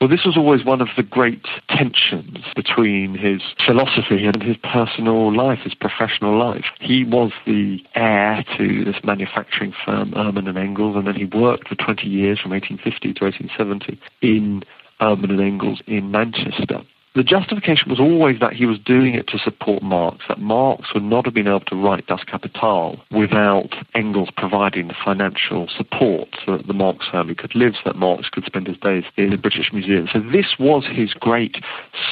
Well, 0.00 0.08
this 0.08 0.24
was 0.24 0.36
always 0.36 0.64
one 0.64 0.80
of 0.80 0.88
the 0.96 1.02
great 1.02 1.44
tensions 1.68 2.44
between 2.54 3.14
his 3.14 3.42
philosophy 3.66 4.26
and 4.26 4.40
his 4.40 4.56
personal 4.58 5.34
life, 5.36 5.58
his 5.64 5.74
professional 5.74 6.38
life. 6.38 6.66
He 6.80 7.02
was 7.02 7.32
the 7.46 7.80
heir 7.96 8.44
to 8.58 8.84
this 8.84 9.02
manufacturing 9.02 9.74
firm, 9.84 10.12
Ermen 10.14 10.46
and 10.46 10.56
Engels, 10.56 10.94
and 10.94 11.08
then 11.08 11.16
he 11.16 11.24
worked 11.24 11.66
for 11.68 11.74
20 11.74 12.06
years 12.06 12.38
from 12.38 12.52
1850 12.52 13.12
to 13.14 13.24
1870 13.24 14.00
in 14.22 14.62
Ermen 15.00 15.30
and 15.30 15.40
Engels 15.40 15.82
in 15.88 16.12
Manchester. 16.12 16.82
The 17.14 17.24
justification 17.24 17.88
was 17.88 17.98
always 17.98 18.38
that 18.40 18.52
he 18.52 18.66
was 18.66 18.78
doing 18.78 19.14
it 19.14 19.26
to 19.28 19.38
support 19.38 19.82
Marx, 19.82 20.24
that 20.28 20.38
Marx 20.38 20.92
would 20.94 21.02
not 21.02 21.24
have 21.24 21.34
been 21.34 21.48
able 21.48 21.60
to 21.60 21.74
write 21.74 22.06
Das 22.06 22.22
Kapital 22.24 23.00
without 23.10 23.70
Engels 23.94 24.28
providing 24.36 24.88
the 24.88 24.94
financial 25.04 25.68
support 25.74 26.28
so 26.44 26.56
that 26.56 26.66
the 26.66 26.74
Marx 26.74 27.06
family 27.10 27.34
could 27.34 27.54
live, 27.54 27.74
so 27.74 27.80
that 27.86 27.96
Marx 27.96 28.28
could 28.30 28.44
spend 28.44 28.66
his 28.66 28.76
days 28.76 29.04
in 29.16 29.30
the 29.30 29.36
British 29.36 29.72
Museum. 29.72 30.08
So 30.12 30.20
this 30.20 30.54
was 30.58 30.84
his 30.86 31.14
great 31.14 31.56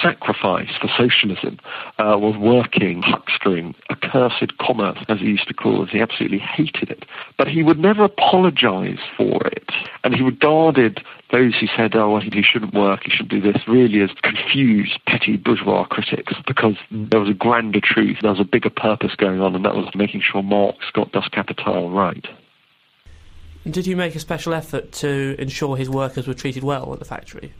sacrifice 0.02 0.70
for 0.80 0.88
socialism, 0.96 1.58
uh, 1.98 2.16
was 2.18 2.36
working, 2.36 3.02
huckstering, 3.02 3.74
accursed 3.90 4.56
commerce, 4.58 4.98
as 5.08 5.18
he 5.18 5.26
used 5.26 5.46
to 5.48 5.54
call 5.54 5.82
it. 5.82 5.90
He 5.90 6.00
absolutely 6.00 6.38
hated 6.38 6.90
it. 6.90 7.04
But 7.36 7.48
he 7.48 7.62
would 7.62 7.78
never 7.78 8.04
apologize 8.04 8.98
for 9.16 9.46
it. 9.46 9.70
And 10.02 10.14
he 10.14 10.22
regarded 10.22 11.02
those 11.32 11.54
who 11.58 11.66
said, 11.76 11.94
oh, 11.94 12.10
well, 12.10 12.20
he 12.20 12.42
shouldn't 12.42 12.74
work, 12.74 13.00
he 13.04 13.10
should 13.10 13.28
do 13.28 13.40
this, 13.40 13.56
really 13.66 14.00
as 14.00 14.10
confused, 14.22 14.98
petty 15.06 15.36
bourgeois 15.36 15.84
critics 15.84 16.34
because 16.46 16.76
there 16.90 17.20
was 17.20 17.28
a 17.28 17.34
grander 17.34 17.80
truth, 17.82 18.18
there 18.22 18.30
was 18.30 18.40
a 18.40 18.44
bigger 18.44 18.70
purpose 18.70 19.14
going 19.16 19.40
on, 19.40 19.54
and 19.54 19.64
that 19.64 19.74
was 19.74 19.88
making 19.94 20.22
sure 20.22 20.42
Marx 20.42 20.78
got 20.92 21.12
Das 21.12 21.28
Kapital 21.28 21.90
right. 21.90 22.26
Did 23.68 23.86
you 23.86 23.96
make 23.96 24.14
a 24.14 24.20
special 24.20 24.54
effort 24.54 24.92
to 24.92 25.34
ensure 25.40 25.76
his 25.76 25.90
workers 25.90 26.28
were 26.28 26.34
treated 26.34 26.62
well 26.62 26.92
at 26.92 27.00
the 27.00 27.04
factory? 27.04 27.52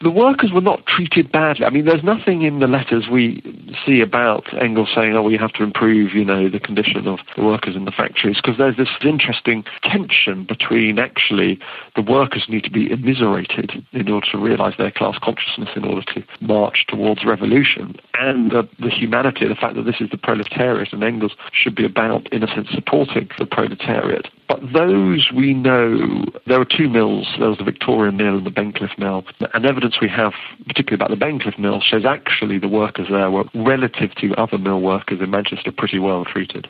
The 0.00 0.10
workers 0.10 0.52
were 0.52 0.60
not 0.60 0.86
treated 0.86 1.32
badly. 1.32 1.66
I 1.66 1.70
mean, 1.70 1.84
there's 1.84 2.04
nothing 2.04 2.42
in 2.42 2.60
the 2.60 2.68
letters 2.68 3.06
we 3.10 3.42
see 3.84 4.00
about 4.00 4.44
Engels 4.54 4.90
saying, 4.94 5.14
oh, 5.14 5.22
we 5.22 5.36
have 5.36 5.52
to 5.54 5.64
improve, 5.64 6.14
you 6.14 6.24
know, 6.24 6.48
the 6.48 6.60
condition 6.60 7.08
of 7.08 7.18
the 7.36 7.42
workers 7.42 7.74
in 7.74 7.84
the 7.84 7.90
factories, 7.90 8.36
because 8.36 8.58
there's 8.58 8.76
this 8.76 8.88
interesting 9.02 9.64
tension 9.82 10.44
between 10.44 10.98
actually 10.98 11.58
the 11.96 12.02
workers 12.02 12.46
need 12.48 12.62
to 12.64 12.70
be 12.70 12.90
immiserated 12.90 13.84
in 13.92 14.08
order 14.08 14.26
to 14.30 14.38
realize 14.38 14.74
their 14.78 14.92
class 14.92 15.18
consciousness 15.20 15.70
in 15.74 15.84
order 15.84 16.02
to 16.14 16.22
march 16.40 16.84
towards 16.86 17.24
revolution, 17.24 17.96
and 18.14 18.52
the, 18.52 18.68
the 18.78 18.90
humanity, 18.90 19.48
the 19.48 19.54
fact 19.54 19.74
that 19.74 19.82
this 19.84 20.00
is 20.00 20.10
the 20.10 20.18
proletariat, 20.18 20.92
and 20.92 21.02
Engels 21.02 21.32
should 21.52 21.74
be 21.74 21.84
about, 21.84 22.32
in 22.32 22.44
a 22.44 22.46
sense, 22.48 22.68
supporting 22.70 23.28
the 23.38 23.46
proletariat. 23.46 24.28
But 24.48 24.60
those 24.72 25.30
we 25.36 25.52
know, 25.52 26.24
there 26.46 26.58
were 26.58 26.64
two 26.64 26.88
mills, 26.88 27.28
there 27.38 27.50
was 27.50 27.58
the 27.58 27.64
Victoria 27.64 28.10
Mill 28.10 28.38
and 28.38 28.46
the 28.46 28.50
Bencliffe 28.50 28.96
Mill, 28.96 29.22
and 29.52 29.66
evidence 29.66 29.96
we 30.00 30.08
have, 30.08 30.32
particularly 30.66 30.94
about 30.94 31.10
the 31.10 31.16
Bencliffe 31.16 31.58
Mill, 31.58 31.82
shows 31.82 32.06
actually 32.06 32.58
the 32.58 32.68
workers 32.68 33.08
there 33.10 33.30
were, 33.30 33.44
relative 33.54 34.14
to 34.16 34.34
other 34.36 34.56
mill 34.56 34.80
workers 34.80 35.20
in 35.20 35.30
Manchester, 35.30 35.70
pretty 35.70 35.98
well 35.98 36.24
treated. 36.24 36.66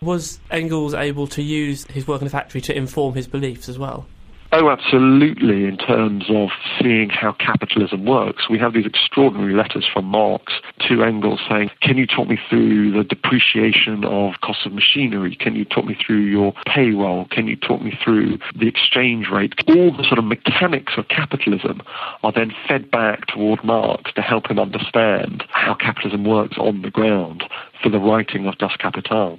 Was 0.00 0.40
Engels 0.50 0.94
able 0.94 1.26
to 1.28 1.42
use 1.42 1.84
his 1.86 2.06
work 2.06 2.22
in 2.22 2.24
the 2.24 2.30
factory 2.30 2.62
to 2.62 2.74
inform 2.74 3.14
his 3.14 3.26
beliefs 3.26 3.68
as 3.68 3.78
well? 3.78 4.06
Oh, 4.50 4.70
absolutely, 4.70 5.66
in 5.66 5.76
terms 5.76 6.24
of 6.30 6.48
seeing 6.80 7.10
how 7.10 7.32
capitalism 7.32 8.06
works. 8.06 8.48
We 8.48 8.58
have 8.58 8.72
these 8.72 8.86
extraordinary 8.86 9.52
letters 9.52 9.86
from 9.92 10.06
Marx 10.06 10.54
to 10.88 11.02
Engels 11.04 11.40
saying, 11.50 11.70
Can 11.82 11.98
you 11.98 12.06
talk 12.06 12.28
me 12.28 12.38
through 12.48 12.92
the 12.92 13.04
depreciation 13.04 14.06
of 14.06 14.40
cost 14.40 14.64
of 14.64 14.72
machinery? 14.72 15.36
Can 15.36 15.54
you 15.54 15.66
talk 15.66 15.84
me 15.84 15.94
through 15.94 16.22
your 16.22 16.54
payroll? 16.64 17.26
Can 17.30 17.46
you 17.46 17.56
talk 17.56 17.82
me 17.82 17.92
through 18.02 18.38
the 18.58 18.66
exchange 18.66 19.26
rate? 19.30 19.52
All 19.68 19.94
the 19.94 20.04
sort 20.04 20.18
of 20.18 20.24
mechanics 20.24 20.94
of 20.96 21.08
capitalism 21.08 21.82
are 22.22 22.32
then 22.32 22.50
fed 22.66 22.90
back 22.90 23.26
toward 23.26 23.62
Marx 23.62 24.12
to 24.14 24.22
help 24.22 24.50
him 24.50 24.58
understand 24.58 25.44
how 25.50 25.74
capitalism 25.74 26.24
works 26.24 26.56
on 26.56 26.80
the 26.80 26.90
ground 26.90 27.44
for 27.82 27.90
the 27.90 27.98
writing 27.98 28.46
of 28.46 28.56
Das 28.56 28.76
Kapital. 28.76 29.38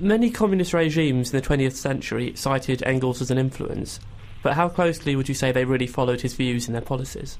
Many 0.00 0.30
communist 0.30 0.74
regimes 0.74 1.32
in 1.32 1.40
the 1.40 1.44
20th 1.44 1.72
century 1.72 2.32
cited 2.36 2.84
Engels 2.84 3.20
as 3.20 3.32
an 3.32 3.38
influence, 3.38 3.98
but 4.44 4.54
how 4.54 4.68
closely 4.68 5.16
would 5.16 5.28
you 5.28 5.34
say 5.34 5.50
they 5.50 5.64
really 5.64 5.88
followed 5.88 6.20
his 6.20 6.34
views 6.34 6.68
in 6.68 6.72
their 6.72 6.82
policies? 6.82 7.36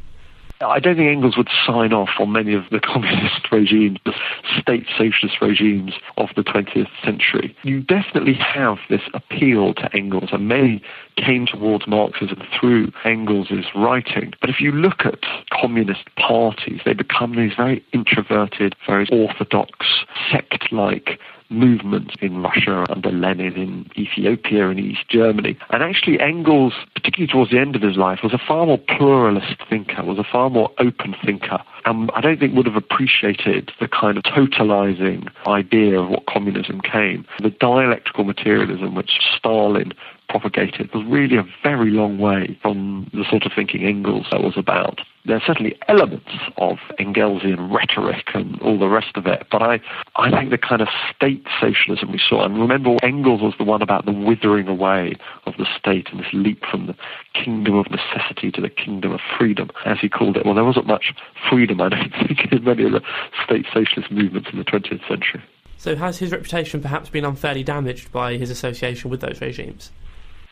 I 0.60 0.80
don't 0.80 0.96
think 0.96 1.08
Engels 1.08 1.36
would 1.36 1.48
sign 1.64 1.92
off 1.92 2.08
on 2.18 2.32
many 2.32 2.54
of 2.54 2.64
the 2.72 2.80
communist 2.84 3.46
regimes, 3.52 3.98
the 4.04 4.12
state 4.60 4.86
socialist 4.96 5.40
regimes 5.40 5.92
of 6.16 6.30
the 6.34 6.42
20th 6.42 6.88
century. 7.04 7.56
You 7.62 7.80
definitely 7.80 8.34
have 8.34 8.78
this 8.90 9.02
appeal 9.14 9.74
to 9.74 9.94
Engels, 9.94 10.30
and 10.32 10.48
many 10.48 10.82
came 11.14 11.46
towards 11.46 11.86
Marxism 11.86 12.42
through 12.58 12.90
Engels' 13.04 13.52
writing. 13.76 14.32
But 14.40 14.50
if 14.50 14.60
you 14.60 14.72
look 14.72 15.04
at 15.04 15.20
communist 15.52 16.12
parties, 16.16 16.80
they 16.84 16.92
become 16.92 17.36
these 17.36 17.52
very 17.56 17.84
introverted, 17.92 18.74
very 18.84 19.06
orthodox, 19.12 19.86
sect 20.28 20.72
like 20.72 21.20
movements 21.50 22.14
in 22.20 22.42
Russia 22.42 22.86
under 22.90 23.10
Lenin, 23.10 23.54
in 23.54 23.90
Ethiopia 23.96 24.68
and 24.68 24.78
East 24.78 25.08
Germany. 25.08 25.58
And 25.70 25.82
actually, 25.82 26.20
Engels, 26.20 26.74
particularly 26.94 27.32
towards 27.32 27.50
the 27.50 27.58
end 27.58 27.76
of 27.76 27.82
his 27.82 27.96
life, 27.96 28.20
was 28.22 28.32
a 28.32 28.38
far 28.38 28.66
more 28.66 28.78
pluralist 28.78 29.56
thinker, 29.68 30.04
was 30.04 30.18
a 30.18 30.24
far 30.30 30.50
more 30.50 30.70
open 30.78 31.14
thinker. 31.24 31.58
And 31.84 32.10
I 32.14 32.20
don't 32.20 32.38
think 32.38 32.54
would 32.54 32.66
have 32.66 32.76
appreciated 32.76 33.72
the 33.80 33.88
kind 33.88 34.18
of 34.18 34.24
totalizing 34.24 35.28
idea 35.46 35.98
of 36.00 36.08
what 36.08 36.26
communism 36.26 36.80
came. 36.80 37.24
The 37.40 37.50
dialectical 37.50 38.24
materialism 38.24 38.94
which 38.94 39.12
Stalin 39.36 39.92
propagated 40.28 40.92
was 40.94 41.04
really 41.06 41.36
a 41.36 41.44
very 41.62 41.90
long 41.90 42.18
way 42.18 42.58
from 42.60 43.10
the 43.12 43.24
sort 43.28 43.44
of 43.44 43.52
thinking 43.54 43.84
Engels 43.84 44.26
was 44.32 44.54
about. 44.56 45.00
There 45.24 45.36
are 45.36 45.42
certainly 45.46 45.76
elements 45.88 46.30
of 46.56 46.78
Engelsian 46.98 47.70
rhetoric 47.72 48.28
and 48.34 48.60
all 48.62 48.78
the 48.78 48.88
rest 48.88 49.16
of 49.16 49.26
it, 49.26 49.46
but 49.50 49.62
I, 49.62 49.80
I 50.16 50.30
think 50.30 50.50
the 50.50 50.58
kind 50.58 50.80
of 50.80 50.88
state 51.14 51.44
socialism 51.60 52.12
we 52.12 52.20
saw, 52.26 52.44
and 52.44 52.58
remember 52.58 52.96
Engels 53.02 53.42
was 53.42 53.54
the 53.58 53.64
one 53.64 53.82
about 53.82 54.06
the 54.06 54.12
withering 54.12 54.68
away 54.68 55.16
of 55.46 55.54
the 55.58 55.66
state 55.78 56.08
and 56.10 56.20
this 56.20 56.32
leap 56.32 56.64
from 56.70 56.86
the 56.86 56.94
kingdom 57.34 57.74
of 57.74 57.86
necessity 57.90 58.50
to 58.52 58.60
the 58.60 58.70
kingdom 58.70 59.12
of 59.12 59.20
freedom, 59.38 59.70
as 59.84 59.98
he 60.00 60.08
called 60.08 60.36
it. 60.36 60.46
Well, 60.46 60.54
there 60.54 60.64
wasn't 60.64 60.86
much 60.86 61.12
freedom, 61.50 61.80
I 61.82 61.88
don't 61.90 62.12
think, 62.26 62.52
in 62.52 62.64
many 62.64 62.84
of 62.84 62.92
the 62.92 63.02
state 63.44 63.66
socialist 63.72 64.10
movements 64.10 64.48
in 64.52 64.58
the 64.58 64.64
20th 64.64 65.06
century. 65.08 65.42
So 65.76 65.94
has 65.94 66.18
his 66.18 66.32
reputation 66.32 66.80
perhaps 66.80 67.08
been 67.08 67.24
unfairly 67.24 67.62
damaged 67.62 68.10
by 68.10 68.36
his 68.36 68.50
association 68.50 69.10
with 69.10 69.20
those 69.20 69.40
regimes? 69.40 69.92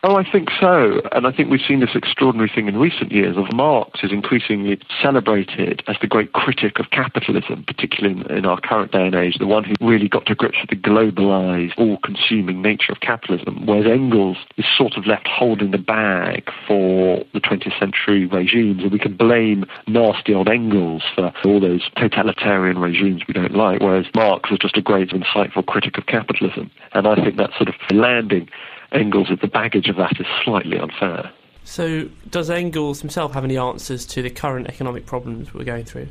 Oh, 0.08 0.14
I 0.14 0.30
think 0.30 0.50
so. 0.60 1.02
And 1.10 1.26
I 1.26 1.32
think 1.32 1.50
we've 1.50 1.66
seen 1.66 1.80
this 1.80 1.96
extraordinary 1.96 2.48
thing 2.54 2.68
in 2.68 2.78
recent 2.78 3.10
years 3.10 3.36
of 3.36 3.52
Marx 3.52 4.04
is 4.04 4.12
increasingly 4.12 4.78
celebrated 5.02 5.82
as 5.88 5.96
the 6.00 6.06
great 6.06 6.32
critic 6.32 6.78
of 6.78 6.90
capitalism, 6.92 7.64
particularly 7.66 8.20
in, 8.20 8.30
in 8.30 8.46
our 8.46 8.60
current 8.60 8.92
day 8.92 9.04
and 9.04 9.16
age, 9.16 9.34
the 9.40 9.48
one 9.48 9.64
who 9.64 9.74
really 9.80 10.08
got 10.08 10.24
to 10.26 10.36
grips 10.36 10.58
with 10.60 10.70
the 10.70 10.76
globalized, 10.76 11.72
all-consuming 11.76 12.62
nature 12.62 12.92
of 12.92 13.00
capitalism, 13.00 13.66
whereas 13.66 13.86
Engels 13.86 14.36
is 14.56 14.64
sort 14.78 14.96
of 14.96 15.06
left 15.06 15.26
holding 15.26 15.72
the 15.72 15.78
bag 15.78 16.52
for 16.68 17.24
the 17.34 17.40
20th 17.40 17.76
century 17.76 18.26
regimes, 18.26 18.84
and 18.84 18.92
we 18.92 19.00
can 19.00 19.16
blame 19.16 19.64
nasty 19.88 20.32
old 20.32 20.48
Engels 20.48 21.02
for 21.16 21.32
all 21.44 21.58
those 21.58 21.90
totalitarian 21.96 22.78
regimes 22.78 23.22
we 23.26 23.34
don't 23.34 23.56
like, 23.56 23.80
whereas 23.80 24.06
Marx 24.14 24.50
was 24.50 24.60
just 24.60 24.76
a 24.76 24.82
great, 24.82 25.08
insightful 25.08 25.66
critic 25.66 25.98
of 25.98 26.06
capitalism. 26.06 26.70
And 26.92 27.08
I 27.08 27.16
think 27.16 27.38
that 27.38 27.50
sort 27.58 27.68
of 27.68 27.74
landing 27.90 28.48
Engels 28.96 29.30
with 29.30 29.40
the 29.40 29.46
baggage 29.46 29.88
of 29.88 29.96
that 29.96 30.18
is 30.18 30.26
slightly 30.44 30.78
unfair. 30.78 31.30
So, 31.64 32.08
does 32.30 32.48
Engels 32.48 33.00
himself 33.00 33.34
have 33.34 33.44
any 33.44 33.58
answers 33.58 34.06
to 34.06 34.22
the 34.22 34.30
current 34.30 34.68
economic 34.68 35.04
problems 35.04 35.52
we're 35.52 35.64
going 35.64 35.84
through? 35.84 36.08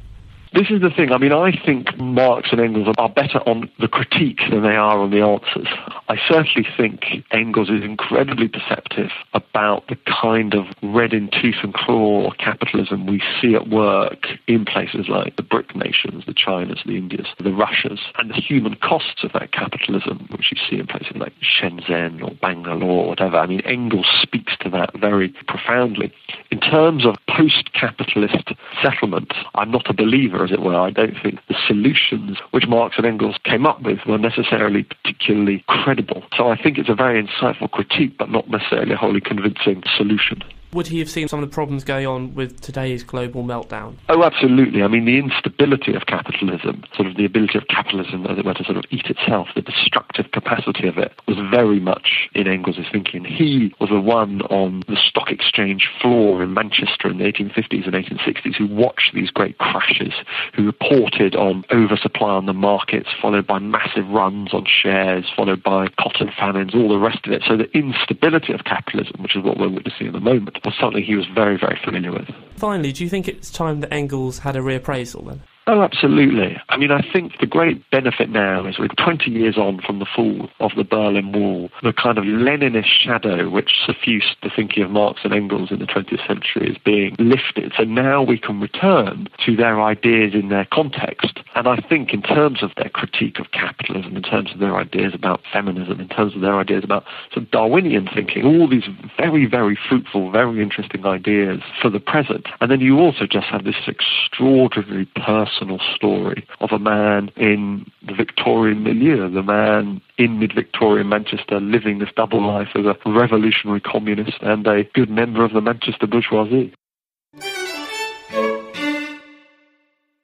This 0.56 0.70
is 0.70 0.80
the 0.80 0.90
thing. 0.90 1.12
I 1.12 1.18
mean, 1.18 1.34
I 1.34 1.52
think 1.66 1.98
Marx 1.98 2.48
and 2.54 2.62
Engels 2.62 2.88
are 2.98 3.10
better 3.10 3.40
on 3.40 3.70
the 3.78 3.90
critique 3.90 4.40
than 4.50 4.64
they 4.64 4.78
are 4.78 5.00
on 5.00 5.12
the 5.12 5.20
answers. 5.20 5.68
I 6.08 6.16
certainly 6.30 6.66
think 6.78 7.26
Engels 7.32 7.70
is 7.70 7.84
incredibly 7.84 8.48
perceptive 8.48 9.10
about 9.34 9.90
the 9.90 9.98
kind 10.06 10.54
of 10.54 10.68
red 10.82 11.12
in 11.12 11.30
tooth 11.30 11.58
and 11.62 11.74
claw 11.74 12.32
capitalism 12.40 13.06
we 13.06 13.22
see 13.42 13.54
at 13.54 13.68
work 13.68 14.28
in 14.48 14.64
places 14.64 15.10
like 15.10 15.36
the 15.36 15.44
BRIC 15.44 15.76
nations, 15.76 16.24
the 16.26 16.34
Chinas, 16.34 16.86
the 16.86 16.96
Indias, 16.96 17.28
the 17.38 17.52
Russias, 17.52 18.00
and 18.18 18.30
the 18.30 18.36
human 18.36 18.76
costs 18.76 19.26
of 19.26 19.34
that 19.34 19.52
capitalism, 19.52 20.26
which 20.32 20.54
you 20.54 20.58
see 20.70 20.80
in 20.80 20.88
places 20.88 21.18
like 21.18 21.34
Shenzhen 21.44 22.24
or 22.24 22.34
Bangalore 22.42 23.04
or 23.04 23.10
whatever. 23.10 23.36
I 23.36 23.46
mean, 23.46 23.60
Engels 23.66 24.08
speaks 24.22 24.54
to 24.62 24.70
that 24.70 24.98
very 24.98 25.36
profoundly. 25.50 26.14
In 26.50 26.62
terms 26.62 27.06
of 27.06 27.16
post 27.28 27.74
capitalist 27.74 28.54
settlement, 28.82 29.34
I'm 29.54 29.72
not 29.72 29.90
a 29.90 29.94
believer 29.94 30.45
as 30.46 30.52
it 30.52 30.62
were. 30.62 30.80
I 30.80 30.92
don't 30.92 31.16
think 31.22 31.40
the 31.48 31.56
solutions 31.68 32.38
which 32.52 32.68
Marx 32.68 32.96
and 32.98 33.06
Engels 33.06 33.36
came 33.44 33.66
up 33.66 33.82
with 33.82 34.00
were 34.08 34.18
necessarily 34.18 34.84
particularly 34.84 35.64
credible. 35.68 36.24
So 36.38 36.50
I 36.50 36.62
think 36.62 36.78
it's 36.78 36.90
a 36.90 36.96
very 36.96 37.22
insightful 37.22 37.70
critique, 37.70 38.18
but 38.18 38.30
not 38.30 38.50
necessarily 38.50 38.94
a 38.94 38.98
wholly 38.98 39.22
convincing 39.22 39.84
solution. 39.98 40.42
Would 40.76 40.88
he 40.88 41.00
have 41.00 41.10
seen 41.10 41.28
some 41.30 41.42
of 41.42 41.50
the 41.50 41.54
problems 41.54 41.86
going 41.86 42.06
on 42.06 42.36
with 42.36 42.60
today's 42.60 43.02
global 43.02 43.44
meltdown? 43.44 43.96
Oh, 44.10 44.24
absolutely. 44.24 44.84
I 44.84 44.88
mean, 44.88 45.06
the 45.06 45.18
instability 45.18 45.96
of 45.96 46.06
capitalism, 46.06 46.84
sort 46.94 47.08
of 47.08 47.16
the 47.16 47.26
ability 47.26 47.58
of 47.58 47.68
capitalism, 47.70 48.28
as 48.28 48.38
it 48.38 48.46
were, 48.46 48.54
to 48.54 48.64
sort 48.66 48.78
of 48.78 48.84
eat 48.92 49.06
itself, 49.06 49.48
the 49.56 49.62
destructive 49.62 50.32
capacity 50.32 50.88
of 50.88 50.98
it, 50.98 51.14
was 51.28 51.38
very 51.50 51.80
much 51.80 52.30
in 52.36 52.48
Engels' 52.48 52.76
thinking. 52.92 53.24
He 53.24 53.74
was 53.80 53.90
the 53.90 54.02
one 54.02 54.42
on 54.44 54.84
the 54.90 54.98
stock 54.98 55.32
exchange 55.32 55.90
floor 56.02 56.44
in 56.44 56.54
Manchester 56.54 57.08
in 57.08 57.20
the 57.20 57.24
1850s 57.24 57.86
and 57.86 57.94
1860s 57.94 58.56
who 58.58 58.68
watched 58.68 59.14
these 59.14 59.32
great 59.32 59.58
crashes, 59.58 60.14
who 60.54 60.66
reported 60.66 61.36
on 61.36 61.64
oversupply 61.72 62.32
on 62.32 62.48
the 62.48 62.54
markets, 62.54 63.10
followed 63.22 63.48
by 63.48 63.60
massive 63.60 64.08
runs 64.10 64.54
on 64.54 64.66
shares, 64.66 65.26
followed 65.36 65.64
by 65.64 65.88
cotton 66.00 66.32
famines, 66.38 66.76
all 66.76 66.90
the 66.90 67.00
rest 67.00 67.26
of 67.26 67.32
it. 67.32 67.44
So 67.48 67.56
the 67.56 67.72
instability 67.78 68.52
of 68.52 68.66
capitalism, 68.66 69.24
which 69.24 69.38
is 69.38 69.44
what 69.44 69.58
we're 69.58 69.70
witnessing 69.70 70.08
at 70.08 70.14
the 70.14 70.20
moment, 70.20 70.60
was 70.66 70.74
something 70.80 71.04
he 71.04 71.16
was 71.16 71.26
very, 71.34 71.58
very 71.58 71.80
familiar 71.84 72.12
with. 72.12 72.28
Finally, 72.58 72.92
do 72.92 73.04
you 73.04 73.10
think 73.10 73.28
it's 73.28 73.52
time 73.52 73.82
that 73.82 73.94
Engels 73.94 74.40
had 74.40 74.56
a 74.56 74.60
reappraisal 74.60 75.28
then? 75.28 75.42
Oh, 75.68 75.82
absolutely. 75.82 76.62
I 76.70 76.78
mean, 76.78 76.92
I 76.92 77.02
think 77.12 77.40
the 77.40 77.48
great 77.48 77.90
benefit 77.90 78.30
now 78.30 78.68
is 78.68 78.78
we're 78.78 78.88
20 78.88 79.32
years 79.32 79.58
on 79.58 79.82
from 79.82 79.98
the 79.98 80.06
fall 80.06 80.48
of 80.60 80.72
the 80.78 80.84
Berlin 80.84 81.32
Wall, 81.32 81.72
the 81.82 81.92
kind 81.92 82.20
of 82.20 82.24
Leninist 82.24 82.86
shadow 82.86 83.50
which 83.50 83.72
suffused 83.84 84.38
the 84.44 84.52
thinking 84.56 84.84
of 84.84 84.92
Marx 84.92 85.22
and 85.24 85.34
Engels 85.34 85.72
in 85.72 85.80
the 85.80 85.86
20th 85.86 86.26
century 86.28 86.70
is 86.70 86.78
being 86.86 87.16
lifted. 87.18 87.74
So 87.76 87.84
now 87.84 88.22
we 88.22 88.38
can 88.38 88.62
return 88.62 89.28
to 89.44 89.56
their 89.56 89.82
ideas 89.82 90.36
in 90.36 90.50
their 90.50 90.68
context. 90.72 91.40
And 91.56 91.68
I 91.68 91.78
think 91.78 92.14
in 92.14 92.22
terms 92.22 92.62
of 92.62 92.70
their 92.78 92.90
critique 92.90 93.40
of 93.40 93.50
capitalism, 93.50 94.16
in 94.16 94.22
terms 94.22 94.52
of 94.54 94.60
their 94.60 94.76
ideas 94.76 95.14
about 95.16 95.42
feminism, 95.52 96.00
in 96.00 96.10
terms 96.10 96.36
of 96.36 96.42
their 96.42 96.60
ideas 96.60 96.84
about 96.84 97.06
of 97.36 97.50
Darwinian 97.50 98.08
thinking, 98.14 98.46
all 98.46 98.70
these 98.70 98.88
very, 99.18 99.46
very 99.46 99.78
fruitful, 99.90 100.32
very 100.32 100.62
interesting 100.62 101.06
ideas 101.06 101.60
for 101.82 101.90
the 101.90 102.00
present. 102.00 102.46
And 102.62 102.70
then 102.70 102.82
you 102.82 103.00
also 103.00 103.26
just 103.26 103.48
have 103.48 103.66
this 103.66 103.76
extraordinary 103.88 105.06
person 105.16 105.55
personal 105.56 105.80
story 105.96 106.48
of 106.60 106.72
a 106.72 106.80
man 106.80 107.32
in 107.36 107.86
the 108.06 108.14
Victorian 108.14 108.84
milieu, 108.84 109.30
the 109.30 109.44
man 109.44 110.02
in 110.18 110.40
mid-Victorian 110.40 111.10
Manchester 111.10 111.60
living 111.60 112.00
this 112.00 112.10
double 112.16 112.46
life 112.46 112.70
as 112.76 112.86
a 112.86 112.96
revolutionary 113.10 113.82
communist 113.82 114.38
and 114.42 114.66
a 114.68 114.84
good 114.94 115.10
member 115.10 115.44
of 115.44 115.54
the 115.54 115.62
Manchester 115.62 116.08
bourgeoisie. 116.08 116.74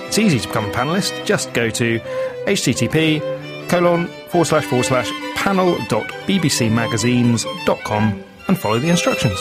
It's 0.06 0.18
easy 0.18 0.38
to 0.38 0.46
become 0.46 0.66
a 0.66 0.72
panelist. 0.72 1.24
Just 1.24 1.52
go 1.52 1.68
to 1.70 1.98
http 2.46 3.41
colon 3.68 4.06
forward 4.28 4.46
slash 4.46 4.64
forward 4.66 4.86
slash 4.86 5.10
panel.bbcmagazines.com 5.36 8.24
and 8.48 8.58
follow 8.58 8.78
the 8.78 8.88
instructions. 8.88 9.38